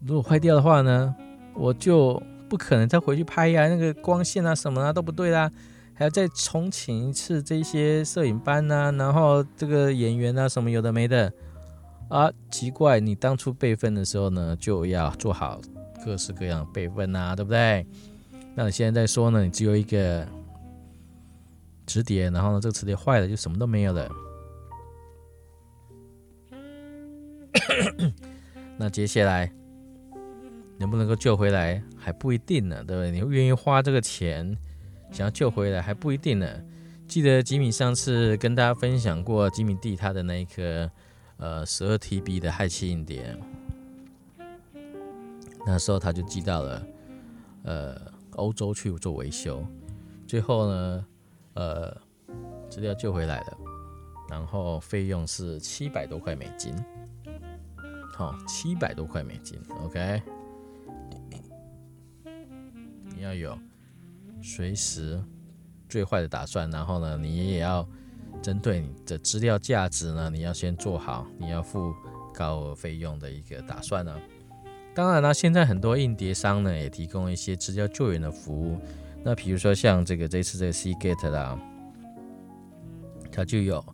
[0.00, 1.14] 如果坏掉的话呢？
[1.54, 5.50] 我就不可能再回去拍呀，那个光线啊什么啊都不对啦，
[5.94, 11.32] 还要再重请一次这些摄影班呐，然后这个演员啊什么有的没的
[12.08, 15.60] 啊，奇怪，你当初备份的时候呢就要做好
[16.04, 17.86] 各式各样的备份呐，对不对？
[18.54, 20.26] 那你现在在说呢，你只有一个
[21.86, 24.10] 磁碟，然后呢这个磁碟坏了就什么都没有了，
[28.78, 29.52] 那接下来。
[30.80, 33.10] 能不能够救回来还不一定呢，对不对？
[33.10, 34.56] 你愿意花这个钱
[35.12, 36.48] 想要救回来还不一定呢。
[37.06, 40.90] 记得吉米上次跟大家分享过吉米弟他的那一颗
[41.36, 43.36] 呃十二 TB 的氦气硬碟，
[45.66, 46.86] 那时候他就寄到了
[47.64, 48.00] 呃
[48.36, 49.62] 欧洲去做维修，
[50.26, 51.06] 最后呢
[51.52, 51.94] 呃
[52.70, 53.58] 资料救回来了，
[54.30, 56.74] 然后费用是七百多块美金，
[58.14, 60.22] 好七百多块美金，OK。
[63.18, 63.58] 你要有
[64.40, 65.20] 随时
[65.88, 67.84] 最坏的打算，然后呢，你也要
[68.40, 71.92] 针对你的资料价值呢，你要先做好你要付
[72.32, 74.16] 高额费用的一个打算呢。
[74.94, 78.78] 当然呢，现在很多硬碟商呢也提供一些资料救援的服务。
[79.24, 81.58] 那比如说像这个这次这个 Seagate 啦，
[83.32, 83.84] 它就有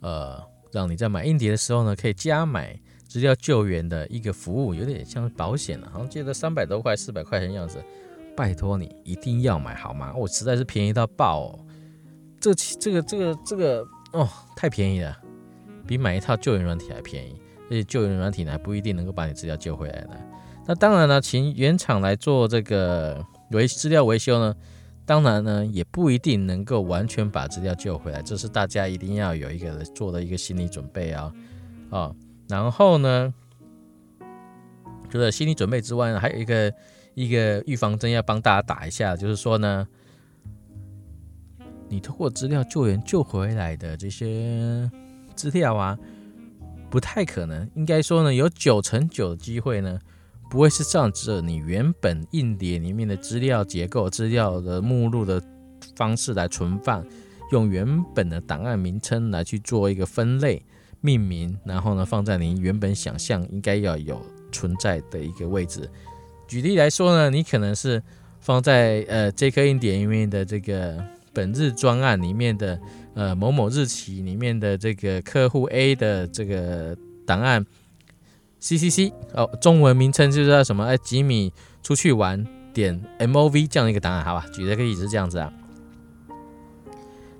[0.00, 0.42] 呃
[0.72, 7.80] 让你在买硬碟的时候呢，可以加买资料救援的一个服务，有点像保险了，好像记得三百多块、四百块钱样子。
[8.36, 10.12] 拜托你一定要买好吗？
[10.14, 11.58] 我实在是便宜到爆哦！
[12.38, 13.82] 这这个这个这个
[14.12, 15.16] 哦，太便宜了，
[15.86, 17.34] 比买一套救援软体还便宜。
[17.68, 20.16] 而且救援软体呢，还不一定能够把你资料救回来呢。
[20.66, 24.54] 那当然呢，请原厂来做这个维资料维修呢，
[25.04, 28.20] 当然呢，也不一定能够完全把资料救回来。
[28.20, 31.32] 这是大家一定要有一个做的一个心理准备啊
[31.90, 32.14] 啊！
[32.48, 33.32] 然后呢，
[35.10, 36.70] 除了心理准备之外呢，还有一个。
[37.16, 39.88] 一个预防针要帮大家打一下，就是说呢，
[41.88, 44.90] 你通过资料救援救回来的这些
[45.34, 45.98] 资料啊，
[46.90, 47.66] 不太可能。
[47.74, 49.98] 应该说呢，有九成九的机会呢，
[50.50, 55.42] 不会是照着你原本硬碟里面的资料结构、资料的目录的
[55.94, 57.02] 方式来存放，
[57.50, 60.62] 用原本的档案名称来去做一个分类
[61.00, 64.20] 命名，然后呢，放在你原本想象应该要有
[64.52, 65.90] 存在的一个位置。
[66.46, 68.02] 举例来说呢，你可能是
[68.40, 72.78] 放在呃这颗硬碟里面的这个本日专案里面的
[73.14, 77.66] 呃某某日期里面的这个客户 A 的这个档案
[78.60, 80.84] C C C 哦，中文名称就是叫什么？
[80.84, 84.46] 哎，吉米出去玩点 M O V 这样的一个档案，好吧？
[84.52, 85.52] 举这个例子是这样子啊，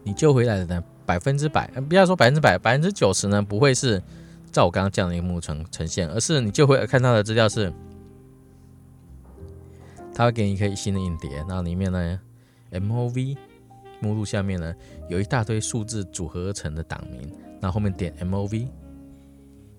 [0.02, 4.02] 你救回来的呢，百分之百，不要说百分之百，百分之九十呢，不会是
[4.50, 7.72] 照我刚刚这样的一个目呈呈现，而是你救回来看到的资料是。
[10.16, 12.18] 他会给你一个新的硬碟，那里面呢
[12.72, 13.36] ，MOV
[14.00, 14.74] 目录下面呢
[15.10, 18.66] 有一大堆数字组合成的档名，那后面点 MOV，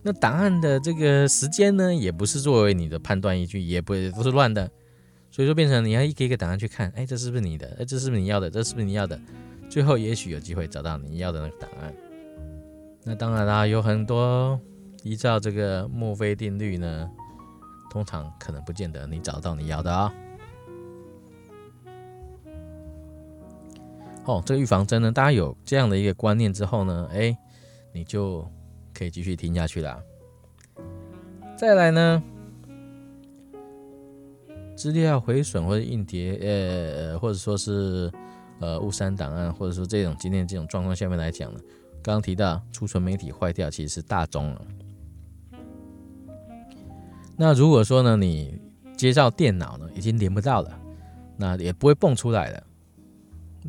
[0.04, 4.70] 那档案的这个时间呢也不是作为你的判断依据，也不不是乱的，
[5.32, 7.76] 所以说变成你要一个一个档案去看，哎，这是不是你的？
[7.80, 8.48] 哎，这是不是你要的？
[8.48, 9.20] 这是不是你要的？
[9.68, 11.92] 最后也许有机会找到你要的那个档案。
[13.04, 14.60] 那当然啦，有很多
[15.02, 17.10] 依照这个墨菲定律呢，
[17.90, 20.14] 通常可能不见得你找到你要的啊。
[20.14, 20.27] 哦，
[24.28, 27.36] 哦这个预防针呢，大家有这样的一个观念之后呢，哎，
[27.94, 28.46] 你就
[28.94, 30.04] 可以继续听下去了。
[31.58, 32.22] 再来呢，
[34.76, 38.12] 资料毁损或者硬碟，呃，或者说是
[38.60, 41.60] 呃误删档案，或者说这种今天这种状况下面来讲呢，
[42.04, 44.62] 刚刚提到储存媒体坏掉，其实是大宗了。
[47.38, 48.60] 那如果说呢，你
[48.98, 50.78] 接到电脑呢已经连不到了，
[51.38, 52.64] 那也不会蹦出来了。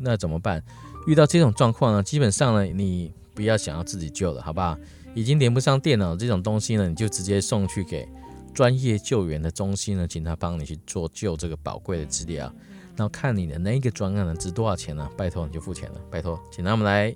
[0.01, 0.63] 那怎么办？
[1.07, 2.03] 遇到这种状况呢？
[2.03, 4.77] 基本上呢，你不要想要自己救了，好不好？
[5.15, 8.07] 已经连不上电脑这种东西呢，你就直接送去给
[8.53, 12.51] 专业救援的中心呢，请他帮你去做救这个宝贵的资料。
[12.95, 15.09] 然后看你的那个专案呢值多少钱呢？
[15.17, 17.15] 拜托你就付钱了，拜托，请他们来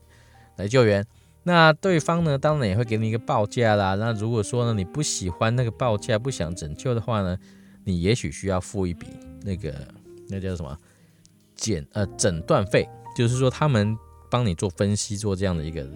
[0.56, 1.06] 来救援。
[1.44, 3.96] 那对方呢，当然也会给你一个报价啦。
[3.96, 7.38] 那如果说呢，你不喜欢那个报价，不想拯救的话呢，
[7.84, 9.08] 你也许需要付一笔
[9.42, 9.74] 那个
[10.30, 10.78] 那叫什么？
[11.56, 13.98] 检呃诊断费，就是说他们
[14.30, 15.88] 帮你做分析，做这样的一个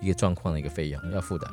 [0.00, 1.46] 一个状况的一个费用要付的。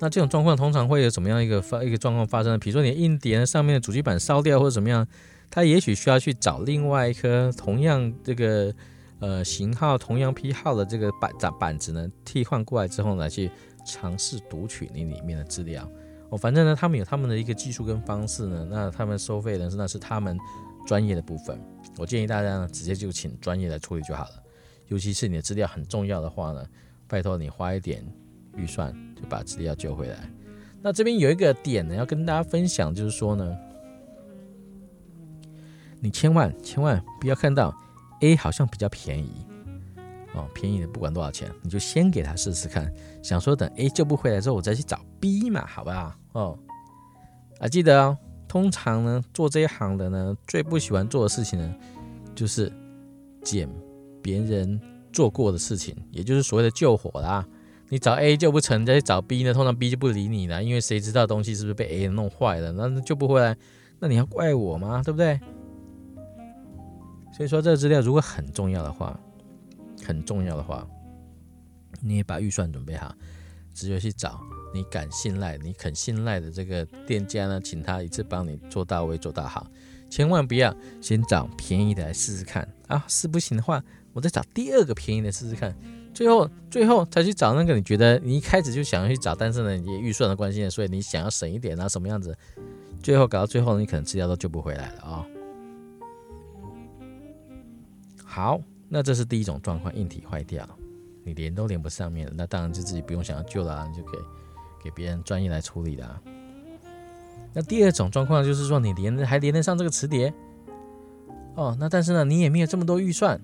[0.00, 2.58] 那这种状况通常会有怎么样一个发一个状况发生？
[2.58, 5.06] 比如说你硬碟上面的主机板烧掉或者怎么样，
[5.48, 8.74] 他也许需要去找另外一颗同样这个
[9.20, 13.50] 呃型号、同样批号的这个板板板子呢，替换过来之后呢，去
[13.86, 15.88] 尝试读取你里面的资料。
[16.28, 20.36] 哦，反正呢，他们有他们的一个技术跟方式呢，那他们收费呢那是他们。
[20.86, 21.58] 专业的部分，
[21.98, 24.42] 我建议大家呢，直接就请专业来处理就好了。
[24.88, 26.64] 尤其是你的资料很重要的话呢，
[27.08, 28.04] 拜托你花一点
[28.54, 30.30] 预算就把资料救回来。
[30.82, 33.56] 那这边有一个点呢，要跟大家分享，就是说呢，
[36.00, 37.74] 你千万千万不要看到
[38.20, 39.46] A 好像比较便宜
[40.34, 46.14] 哦，便宜的不管多少钱，你就先给他试试看，想说等 A 救不回来之后，我再去找 B 嘛，好不好？
[46.32, 46.58] 哦，
[47.58, 48.18] 啊，记得哦。
[48.54, 51.74] 通常呢，做这一行的呢，最不喜欢做的事情呢，
[52.36, 52.72] 就是
[53.42, 53.68] 捡
[54.22, 54.80] 别人
[55.12, 57.44] 做过的事情，也就是所谓的救火啦。
[57.88, 63.56] 你找 A 救不成，再去找 B 呢，通常 B 就不理你了，因为谁知道东西是不是被 A 弄坏了，那救不回来，
[63.98, 65.02] 那你要怪我吗？
[65.04, 65.40] 对不对？
[67.36, 69.18] 所以说，这个资料如果很重要的话，
[70.06, 70.86] 很重要的话，
[72.00, 73.12] 你也把预算准备好，
[73.74, 74.40] 直接去找。
[74.74, 79.64] 你敢信赖、你肯信赖的这个店家呢，请他一次帮你做到位、做到好，
[80.10, 83.04] 千万不要先找便宜的来试试看啊！
[83.06, 83.80] 试不行的话，
[84.12, 85.72] 我再找第二个便宜的试试看，
[86.12, 92.36] 最后最后才去找那个你觉得你一开始就想要去找，但是呢，也预算的关系，所以你想要省一点啊，什么样子，
[93.00, 95.26] 最后搞到最后，你可能资料都救不回来了啊！
[98.24, 100.68] 好，那这是第一种状况，硬体坏掉，
[101.22, 104.20] 你连都连不上面，那当然就自己不用想要救了，你就可以。
[104.84, 106.20] 给别人专业来处理的。
[107.54, 110.32] 那第二种状况就是说，你连还连得上这个磁碟
[111.54, 113.40] 哦，那但是呢，你也没有这么多预算，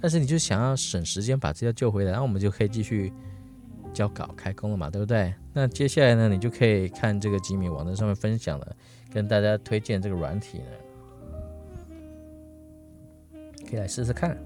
[0.00, 3.12] 但是你就想要省时间把资料救回来，然后我们就可以继续
[3.92, 5.32] 交稿开工了嘛，对不对？
[5.52, 8.76] 那接下来呢，你就可以看这个吉米网站上面分享的，
[9.12, 10.64] 跟大家推荐这个软体呢，
[13.68, 14.36] 可以来试试看。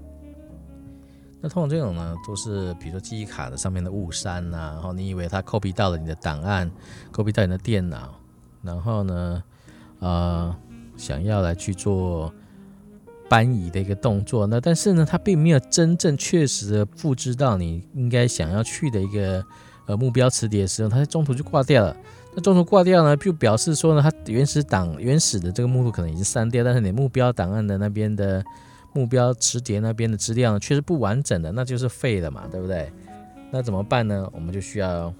[1.41, 6.69] 那通常这种呢，都是比如说记忆卡的上面的误删呐，然后你以为它 copy 到了你的档案
[7.13, 8.13] ，copy 到你的电脑，
[8.61, 9.41] 然后呢，
[9.99, 10.53] 呃，
[10.97, 12.33] 想要来去做
[13.29, 19.41] 搬移的一个动作，那但是呢，它并没有真正确实的复制到你应该想要去的一个
[19.85, 21.95] 呃目标磁碟的时候，它在中途就挂掉了。
[22.35, 28.43] 那中途挂掉呢，就表示说呢，它原始档原始的这个目录可能已经删掉，但是你目标档案的那边的。
[28.93, 32.91] 目标磁碟那边的资料确实不完整的，那就是废了嘛，对不对？
[33.51, 34.29] 那怎么办呢？
[34.33, 35.13] 我们就需要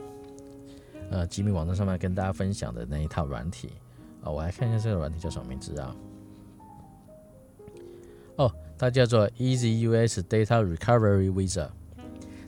[1.09, 3.69] 呃，吉米网站上面跟大家分享的那一套软体
[4.23, 5.95] 啊，我来看一下这个软体叫什么名字啊？
[8.35, 11.69] 哦，它叫做 EasyUS Data Recovery Wizard，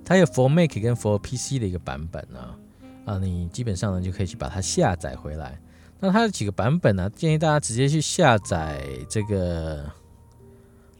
[0.06, 2.58] 它有 For Mac 跟 For PC 的一个版本啊，
[3.06, 5.60] 啊，你基本上呢就可以去把它下载回来。
[6.00, 9.84] 那它的几个版本呢，建议大家直接去下载这个。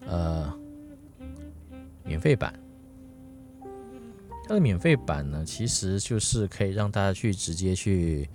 [0.08, 0.52] 呃，
[2.04, 2.54] 免费版，
[4.48, 8.28] 它的免费版呢，其实就是可以让大家去直接去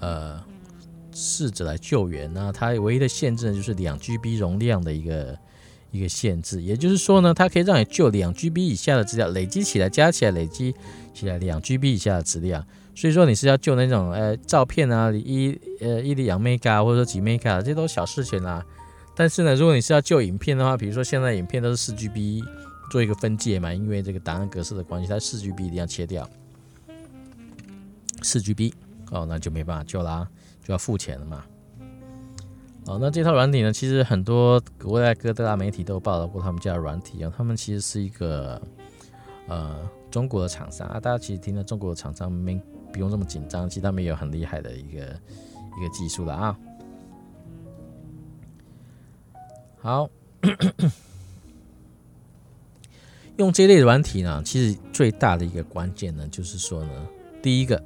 [0.00, 0.42] 呃
[1.12, 2.32] 试着来救援。
[2.34, 5.38] 那它唯一的限制呢，就是两 GB 容量的一个
[5.92, 6.60] 一个限制。
[6.60, 10.74] 也就是说呢，它可以让你救两 GB 以下的资料，累积起来加起来累积
[11.14, 12.62] 起来两 GB 以下的资料。
[12.96, 18.64] 所以说你是要救那种呃照片啊，一呃一两 mega 或者说几 mega，这都小事情啦。
[19.16, 22.42] 但是呢，如果你是要救影片的话，比如说现在影片都是四 GB
[22.90, 26.28] 做一个分界嘛，因为这个档案格式的关系，它四 GB 一定要切掉，
[28.22, 28.72] 四 GB
[29.10, 30.28] 哦，那就没办法救啦，
[30.64, 31.44] 就要付钱了嘛。
[32.86, 38.60] 哦，那这套软体呢，其实很多国外各大媒体都有报道过他们家的软体啊，他们其实是一个
[39.46, 42.60] 呃中国的厂商啊，大家其实听到中国的厂商没
[42.92, 46.58] 不用这么紧张，其实他们有很厉害的一个一个技术了啊。
[49.84, 50.08] 好，
[53.36, 57.06] 用这类软体呢，其实最大的一个关键呢，就是说呢，
[57.42, 57.84] 第一个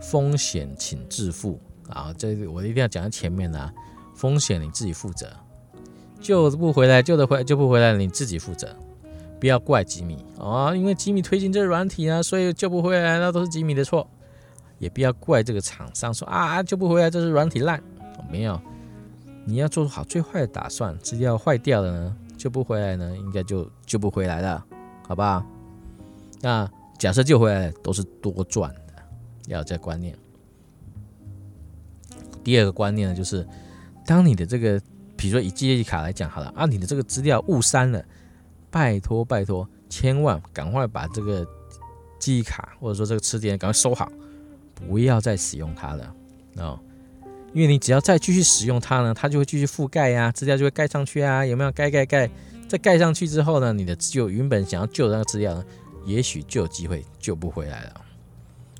[0.00, 1.60] 风险请自负。
[1.90, 3.70] 啊，这我一定要讲在前面呢，
[4.14, 5.30] 风险你自己负责，
[6.22, 8.74] 救不回来，救得回来救不回来，你自己负责，
[9.38, 10.24] 不要怪吉米。
[10.38, 14.08] 啊，因为吉米推进这软体啊，所以救不回来，那都是吉米的错，
[14.78, 17.82] 也不要怪这个厂商说啊救不回来，这是软体烂，
[18.30, 18.58] 没有。
[19.50, 24.64] 你要做好最坏的打算，资料坏掉了呢，救不回来呢，应该就救不回来了，
[25.08, 25.44] 好吧？
[26.40, 29.02] 那假设救回来都是多赚的，
[29.48, 30.16] 要有这观念。
[32.44, 33.44] 第二个观念呢，就是
[34.06, 34.80] 当你的这个，
[35.16, 38.00] 比如说以记忆卡来讲好了，啊，你的这个资料误删了，
[38.70, 41.44] 拜托拜托，千万赶快把这个
[42.20, 44.08] 记忆卡或者说这个磁碟赶快收好，
[44.76, 46.14] 不要再使用它了，
[46.58, 46.78] 哦。
[47.52, 51.72] 因为你只要再继续使用它呢，它就会继续覆盖呀，资料就会盖上去啊，有没有？
[51.72, 52.30] 盖盖盖，
[52.68, 55.64] 再盖上去之后呢，你的就原本想要救的那个资料呢，
[56.06, 58.00] 也许就有机会救不回来了，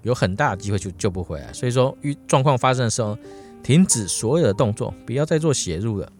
[0.03, 1.53] 有很大的机会就救不回来。
[1.53, 3.19] 所以说，遇状况发生的时候，
[3.63, 6.13] 停止所有的动作，不要再做写入了，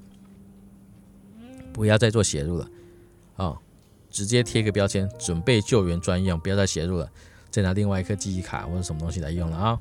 [1.73, 2.69] 不要再做写入了，
[3.37, 3.57] 啊，
[4.11, 7.09] 直接贴个标签，准备救援专用，不要再写入了，
[7.49, 9.79] 再拿另外一颗记忆卡或者什么东西来用了啊。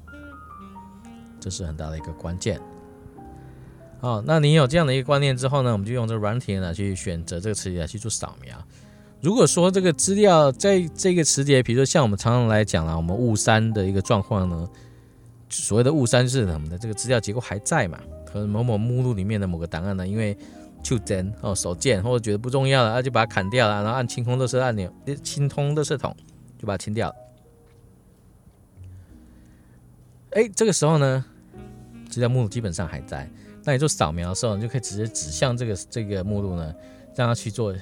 [1.40, 2.60] 这是很大的一个关键。
[4.00, 8.58] 好，那你有这样的一个观念之后呢，我们就用这个软体呢去选择这个磁碟去做扫描。
[9.22, 14.70] 如果说这个资料在这个磁碟，比如说像我们常常来讲啊，我们误删的一个状况呢，
[15.50, 16.78] 所谓的误删是什么的？
[16.78, 18.00] 这个资料结构还在嘛？
[18.26, 20.38] 可能某某目录里面的某个档案呢，因为
[20.82, 24.90] 就真哦手贱或者觉得不重要了，那就把它砍掉了，然后按清空热色按钮，
[25.22, 26.16] 清空热色桶
[26.58, 27.14] 就把它清掉。
[30.32, 31.26] 哎，这个时候呢，
[32.10, 33.28] 资料目录基本上还在。
[33.64, 36.74] 那你做扫描的时候，你就可以直接指向这个这个目录呢，
[37.16, 37.76] 让它去做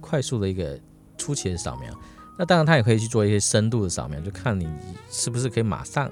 [0.00, 0.78] 快速的一个
[1.16, 1.92] 初期的扫描。
[2.38, 4.68] 那当然，它也可以去做一些深度的扫描，就看你
[5.10, 6.10] 是不是可以马上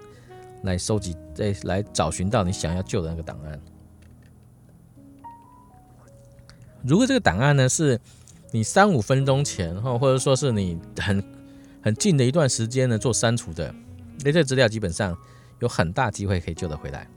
[0.63, 3.61] 来收集、再来找寻到你想要救的那个档案。
[6.83, 8.01] 如果这个档案呢是
[8.53, 11.23] 你三五分钟前哈，或者说是你很
[11.83, 13.75] 很近的一段时间呢做删除的，
[14.25, 15.15] 那这资料基本上。
[15.61, 17.09] 有很大机会可以救得回来，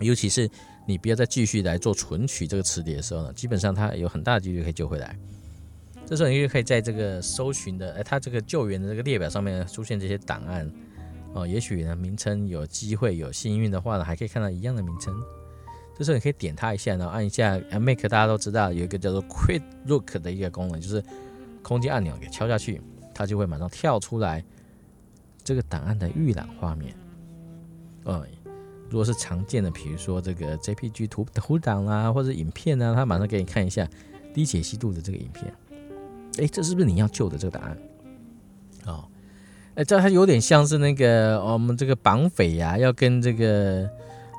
[0.00, 0.48] 尤其是
[0.86, 5.16] 你不要再继续来做存取这个磁碟的时候呢，基本上它有很大的几率可以救回来。
[6.06, 10.70] 这时候你就可以在这个搜寻的，哎，它这个救援的这个列表上面出现这些档案
[11.32, 15.14] 哦，也许呢名称有机会有幸运的话呢，还可以看到一样的名称。
[15.96, 21.02] 这时候你可以点它一下，然后按一下 Make，大家都知道有一个叫做 Quick Look 的一个功能，就是
[21.62, 22.82] 空间按钮给敲下去，
[23.14, 24.44] 它就会马上跳出来
[25.42, 26.94] 这个档案的预览画面。
[28.04, 28.24] 呃，
[28.88, 33.88] 如果是常见的，比如说这个 JPG 图图档啊，或者影片啊，他马上给你看一下
[34.32, 35.52] 低解析度的这个影片。
[36.38, 37.78] 哎，这是不是你要救的这个答案？
[38.86, 39.04] 哦，
[39.74, 43.88] 哎，这它有点像是那个我们这个绑匪呀，要跟这个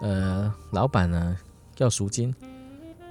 [0.01, 1.37] 呃老板呢
[1.77, 2.33] 要赎金。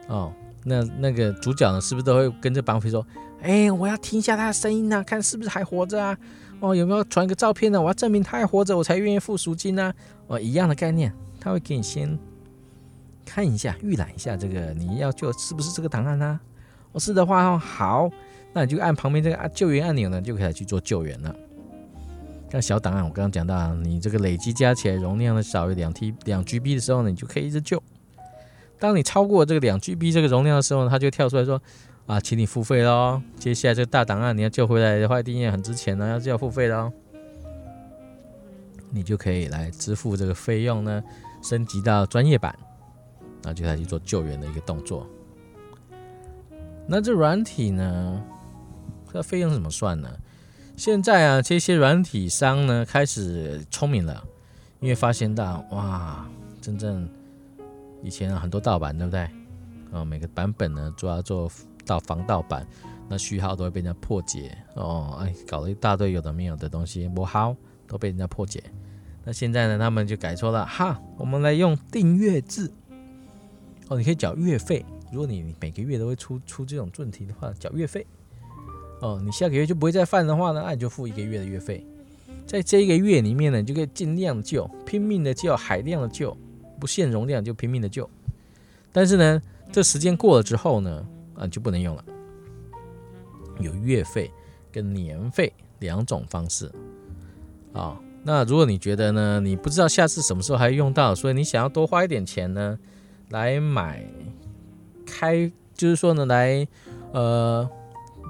[0.07, 0.33] 哦，
[0.65, 3.05] 那那个主角呢，是不是都会跟这绑匪说
[3.41, 6.17] ：“哎，我要听一下他的声音啊，看是不是还活着啊？
[6.65, 7.81] 哦，有没有传个照片呢？
[7.81, 9.93] 我要证明他还活着，我才愿意付赎金呢。”
[10.29, 12.19] 哦，一样的概念，他会给你先
[13.27, 16.41] 看一下、预览一下这个你要救是不是这个档案呢？
[16.93, 18.09] 我是的话，好，
[18.53, 21.35] 那你就按旁边这个救援按钮呢，就可以去做救援了。
[22.51, 27.83] 像小档案，我刚刚讲到，你这个累积加起来容量呢少于两 T 两 GB 的时候呢，你就可以一直救。
[28.79, 31.61] 当你超过这个两 GB 这个容量的时候呢，它就跳出来说
[32.07, 33.23] 啊，请你付费喽。
[33.39, 36.93] 接下来这个大档案你要救回来的话，一定也很值钱呢，要就要付费喽。
[38.91, 41.03] 你就可以来支付这个费用呢，
[41.43, 42.57] 升级到专业版，
[43.43, 45.07] 那就来去做救援的一个动作。
[46.87, 48.23] 那这软体呢，
[49.11, 50.09] 这费用怎么算呢？
[50.77, 54.23] 现在啊，这些软体商呢开始聪明了，
[54.81, 56.29] 因为发现到哇，
[56.61, 57.09] 真正
[58.03, 59.21] 以前很多盗版，对不对？
[59.93, 61.51] 啊，每个版本呢主要做
[61.85, 62.67] 到防盗版，
[63.09, 67.57] 那序号都会被人家破解哦，哎，搞了一大堆有的没有的东西，不好
[67.87, 68.63] 都被人家破解。
[69.25, 72.71] 那现在呢，他们就改错了哈，我们来用订阅制
[73.89, 78.07] 哦，你可以缴月费，如果你每个月都会出出这种问题的话，缴月费。
[79.01, 81.85] 哦，你下个月就不会再犯的话呢，那你就付一个月的月费。
[82.47, 86.37] 在这一个月里面呢，你就可以尽量救，拼命的救，海量的救，
[86.79, 88.09] 不限容量就拼命的救。
[88.93, 91.07] 但是呢，这时间过了之后呢，
[91.51, 92.05] 就不能用了。
[93.61, 94.31] 有月费
[94.73, 96.71] 跟年费两种方式。
[97.73, 102.79] 啊，那如果你觉得呢，你不知道下次什么时候还用到，所以你想要多花一点钱呢，
[103.31, 104.05] 来买
[105.05, 106.67] 开，就是说呢，来
[107.13, 107.69] 呃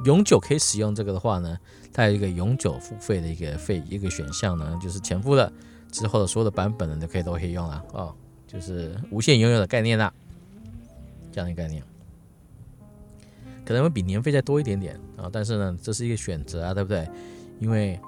[0.06, 1.58] 永久可以使用这个的话呢，
[1.92, 5.52] 它有一个永久付费的一个费一个选项呢，就是前付了
[5.92, 8.14] 之后的所有的版本呢，都可以都可以用了哦，
[8.46, 10.12] 就是无限拥有的概念啦，
[11.30, 11.82] 这样的概念，
[13.64, 17.08] 可能会比年费再多一点点啊，但是呢，这是一个选择啊，对不对？
[17.60, 17.98] 因为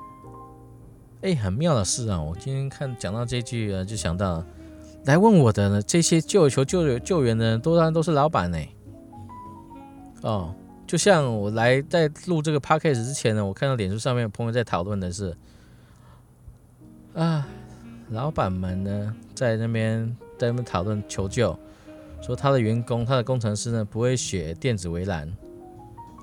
[1.23, 4.45] 哎，很妙的是啊，我今天看讲到这句啊，就想到
[5.05, 8.59] 来问我的呢，这些救求救救援的人，多然都是老板呢。
[10.23, 10.55] 哦，
[10.87, 15.37] 就像我来在录这个 podcast 之前呢，我看到脸书上面有朋友在讨论的是
[17.15, 17.47] 啊，
[18.11, 21.57] 老板们呢在那边在那边讨论求救，
[22.21, 25.33] 说他的员工他的工程师呢不会写电子围栏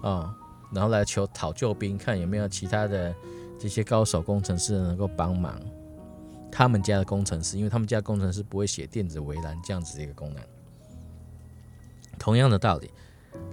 [0.03, 0.35] 啊，
[0.71, 3.11] 然后来求讨救兵，看有没有其他的。
[3.59, 5.57] 这些高手工程师能够帮忙，
[6.51, 10.43] 他们家的工程师，因为他们家工程师不会写电子围栏这样子的一个功能。
[12.19, 12.91] 同样的道理，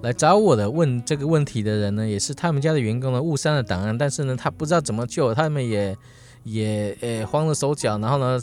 [0.03, 5.97] 来找我的问这个问题的人呢，也是他们家的员工呢误删了档案，但是呢，他不知道怎么救，他们也
[6.43, 8.41] 也呃慌了手脚，然后呢，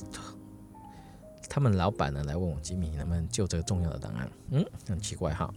[1.50, 5.54] 他们老板呢来问我吉米能不能救这个重要的档案，嗯，很奇怪哈。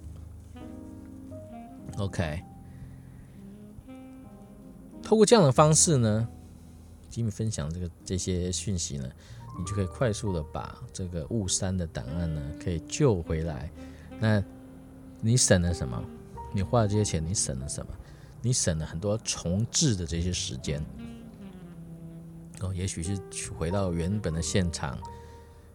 [1.99, 2.43] OK。
[5.03, 6.29] 透过这样的方式呢，
[7.09, 9.11] 吉米分享这个这些讯息呢，
[9.59, 13.71] 你就可以快速的把这个误删的档案呢，可以救回来。
[14.21, 14.43] 那
[15.21, 16.01] 你省了什么？
[16.53, 17.93] 你花了这些钱，你省了什么？
[18.43, 20.85] 你省了很多重置的这些时间。
[22.61, 23.19] 哦，也许是
[23.59, 24.99] 回到原本的现场。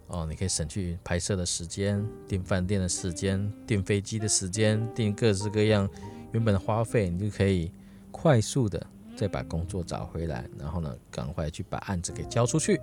[0.08, 5.90] 哦，你可以省去拍摄的时间、订饭店的时间、订飞机的时间、订各式各样
[6.32, 7.72] 原本的花费，你就可以
[8.12, 8.86] 快速的。
[9.16, 12.78] 再把工作找回来，然后呢，赶快去把案子给交出去。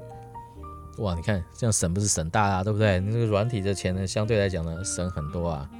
[0.96, 2.98] 哇，你看这样省不是省大啦，对不对？
[3.00, 5.70] 你这个软体的钱呢，相对来讲呢，省很多啊。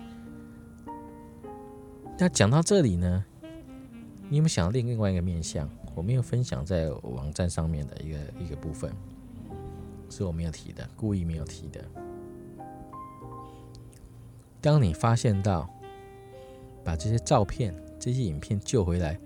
[2.19, 3.25] 那讲到这里呢，
[4.29, 5.67] 你有没有想到另另外一个面向？
[5.95, 8.93] 我没有分享在网站上面的一个一个部分，
[10.13, 11.83] 是我没有提的，故意没有提的。
[14.61, 15.69] 当你发现到
[16.85, 19.19] 把这些照片、这些影片救回来。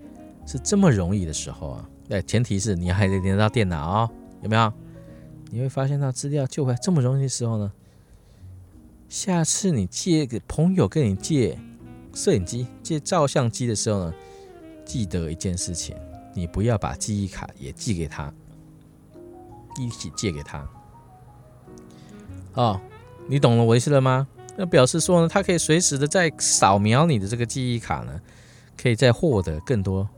[0.49, 4.09] 是这么容易的时候啊，对，前提是你还得连到电脑哦，
[4.41, 4.71] 有没有？
[5.51, 7.69] 你会发现到资料救回来这么容易的时候呢，
[9.09, 11.59] 下次你借个朋友跟你借
[12.13, 14.13] 摄影机、借照相机的时候呢，
[14.85, 15.97] 记得一件事情，
[16.33, 18.33] 你不要把记忆卡也寄给他，
[19.77, 20.65] 一起借给他。
[22.57, 22.81] 哦，
[23.27, 24.27] 你懂了我意思了吗？
[24.57, 28.19] 那表示说呢，他可以随时的在扫描你的这个记忆卡呢，
[28.75, 30.09] 可以再获得更多。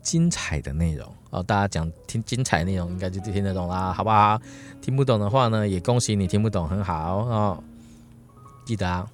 [0.00, 4.40] 精彩的内容哦，大家讲听精彩内容应该就听得懂啦，好不好？
[4.80, 7.64] 听不懂的话呢，也恭喜你听不懂，很好哦。
[8.64, 9.08] 记得啊，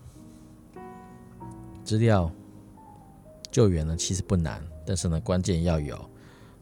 [1.84, 2.30] 资料
[3.50, 5.98] 救援呢其实不难，但是呢关键要有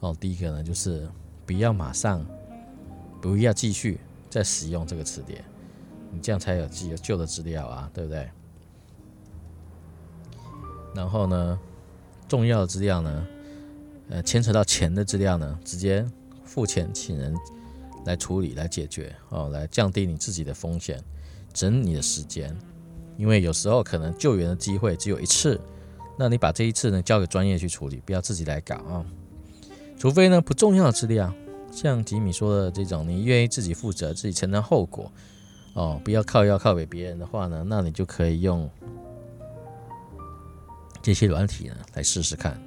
[0.00, 0.16] 哦。
[0.20, 1.08] 第一个呢就是
[1.44, 2.24] 不要马上
[3.20, 5.44] 不要继续再使用这个词典，
[6.16, 8.26] 你这样才有记有旧的资料啊，对不对？
[10.94, 11.60] 然后呢，
[12.26, 13.26] 重要的资料呢？
[14.08, 16.06] 呃，牵扯到钱的资料呢，直接
[16.42, 17.34] 付钱请人
[18.06, 20.98] 来处理、来解决哦，来降低你自己的风险，
[21.52, 22.56] 省你的时间。
[23.18, 25.60] 因为有时候可能救援的机会只有一次，
[26.18, 29.04] 那你把这一次呢交给专业去处理，不要自己来搞啊。
[29.98, 31.30] 除非呢不重要的资料，
[31.70, 35.12] 像吉米说的这种，你愿意自己负责、自己承担后果
[35.76, 38.68] 哦，不要靠要靠给别人的话呢，那你就可以用
[41.00, 42.60] 这些软体呢来试试看。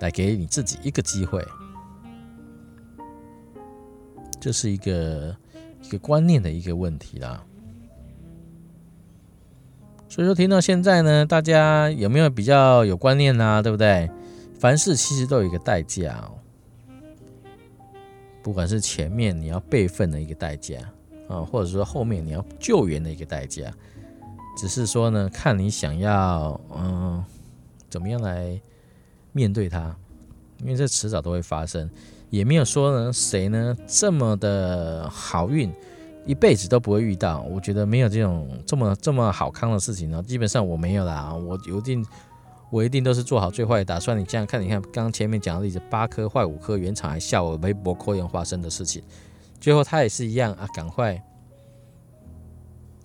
[0.00, 1.46] 来给你自己一个机会，
[4.40, 5.36] 这是一个
[5.80, 7.40] 一个观念的一个问题啦。
[10.08, 13.62] 所以说，听到现在呢，大家有没有比较有观念呢？
[13.62, 14.10] 对不对？
[14.58, 16.34] 凡事其实都有一个代价哦，
[18.42, 20.78] 不管是前面你要备份的一个代价
[21.28, 23.72] 啊，或者说后面你要救援的一个代价，
[24.56, 27.24] 只是说呢，看你想要嗯
[27.88, 28.60] 怎么样来。
[29.34, 29.96] 面对它，
[30.58, 31.88] 因为这迟早都会发生，
[32.28, 35.72] 也没有说呢谁呢这么的好运，
[36.26, 37.40] 一辈子都不会遇到。
[37.40, 41.32] 我觉得没有这种这么这么好康的事情呢，基本上我没有啦。
[41.32, 42.06] 我一定
[42.68, 44.20] 我一定都是做好最坏的打算。
[44.20, 49.02] 你这样看，你看刚前面讲的例子，八颗坏五颗，原厂还笑我微博扩延发生的事情，
[49.62, 51.22] 最后他也是一样啊，赶快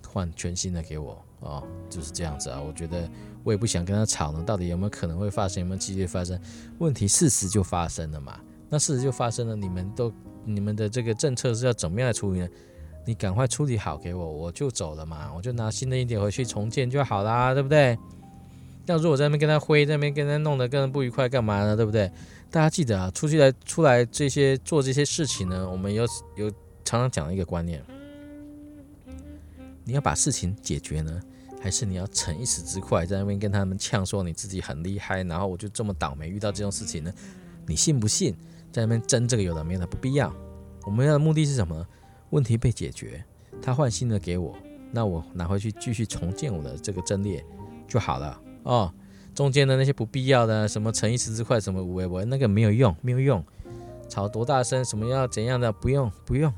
[0.04, 2.60] 换全新的给我哦，就是这样子啊。
[2.60, 3.08] 我觉得
[3.44, 6.36] 我也不想跟他吵呢，到底有没有可能会发生，有没有机会发生？
[6.78, 8.40] 问题事实就发生了嘛。
[8.68, 10.12] 那事实就发生了，你们都
[10.44, 12.48] 你们的这个政策是要怎么样来处理呢？
[13.06, 17.96] 你赶快处理好给我，我就走了嘛，我就拿新的一点回去重建就好啦，对不对？
[18.86, 21.76] 要如果在那边跟他挥，在那边跟他弄得跟不愉快，干嘛呢？
[21.76, 22.10] 对不对？
[22.50, 26.50] 大家记得啊，出去来出来这些做这些事情呢，我们有有
[26.84, 27.84] 常常讲的一个观念，
[29.84, 31.20] 你要把事情解决呢，
[31.60, 37.12] 还是你要逞一时之快，在那边跟他们呛说你自己很厉害，然后我就这么倒霉遇到这种事情呢？
[37.66, 38.34] 你信不信？
[38.72, 40.34] 在那边争这个有的没的，不必要。
[40.84, 41.86] 我们要的目的是什么？
[42.30, 43.24] 问题被解决，
[43.62, 44.56] 他换新的给我，
[44.92, 47.44] 那我拿回去继续重建我的这个阵列
[47.86, 48.92] 就好了哦。
[49.38, 53.40] 中间的那些不必要的什么乘一时之快，什么五维，那个没有用，没有用。
[54.08, 56.52] 吵多大声，什么要怎样的，不用不用。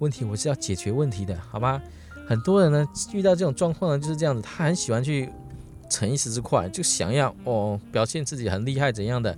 [0.00, 1.80] 问题我是要解决问题的，好吧？
[2.26, 5.28] 很多人呢遇到这种状况呢就是这样子，他很喜欢去
[5.88, 9.30] 乘一时之快，就想要哦表现自己很厉害怎样的，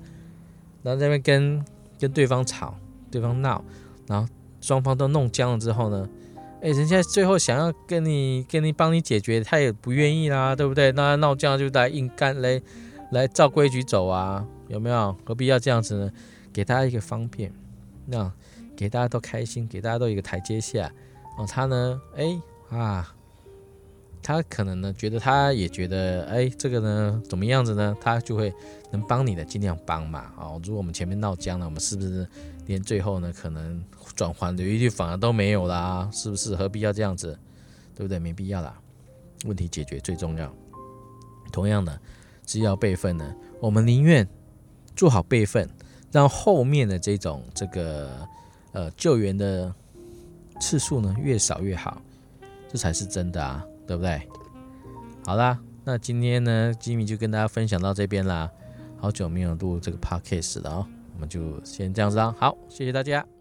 [0.82, 1.62] 然后在那边跟。
[1.98, 2.74] 跟对方吵，
[3.10, 3.64] 对方闹，
[4.06, 4.28] 然后
[4.60, 6.06] 双方都弄僵了之后呢，
[6.60, 10.92] 哎，人家最后想要跟你跟你帮你解决，他也不愿意啦，对不对？
[10.92, 12.62] 那闹僵就来硬干嘞，
[13.12, 15.16] 来照规矩走啊，有没有？
[15.24, 16.12] 何必要这样子呢？
[16.52, 17.52] 给大家一个方便，
[18.06, 18.32] 那
[18.76, 20.90] 给大家都开心，给大家都一个台阶下。
[21.38, 22.40] 哦，他呢，哎
[22.70, 23.12] 啊。
[24.22, 27.96] 他可能呢，觉得他也觉得，哎，这个呢，怎么样子呢？
[28.00, 28.52] 他就会
[28.90, 30.32] 能帮你的，尽量帮嘛。
[30.36, 32.26] 哦，如果我们前面闹僵了，我们是不是
[32.66, 33.80] 连最后呢，可能
[34.16, 36.10] 转换的一句反而都没有啦？
[36.12, 36.56] 是不是？
[36.56, 37.38] 何必要这样子？
[37.94, 38.18] 对不对？
[38.18, 38.76] 没必要啦。
[39.44, 40.52] 问题解决最重要。
[41.52, 41.96] 同样的，
[42.46, 44.26] 只要备份呢，我们宁愿
[44.94, 45.68] 做好备份，
[46.10, 48.26] 让后面的这种这个
[48.72, 49.74] 呃救援的
[50.60, 52.00] 次数呢越少越好，
[52.72, 53.62] 这才是真的啊。
[53.86, 54.20] 对不对？
[55.24, 58.50] 好啦，那今天呢，吉米就跟大家分享到这边啦。
[58.98, 62.34] 好久没有录这个 podcast 了哦，我们就先这样子啦。
[62.36, 63.35] 好，谢谢大家。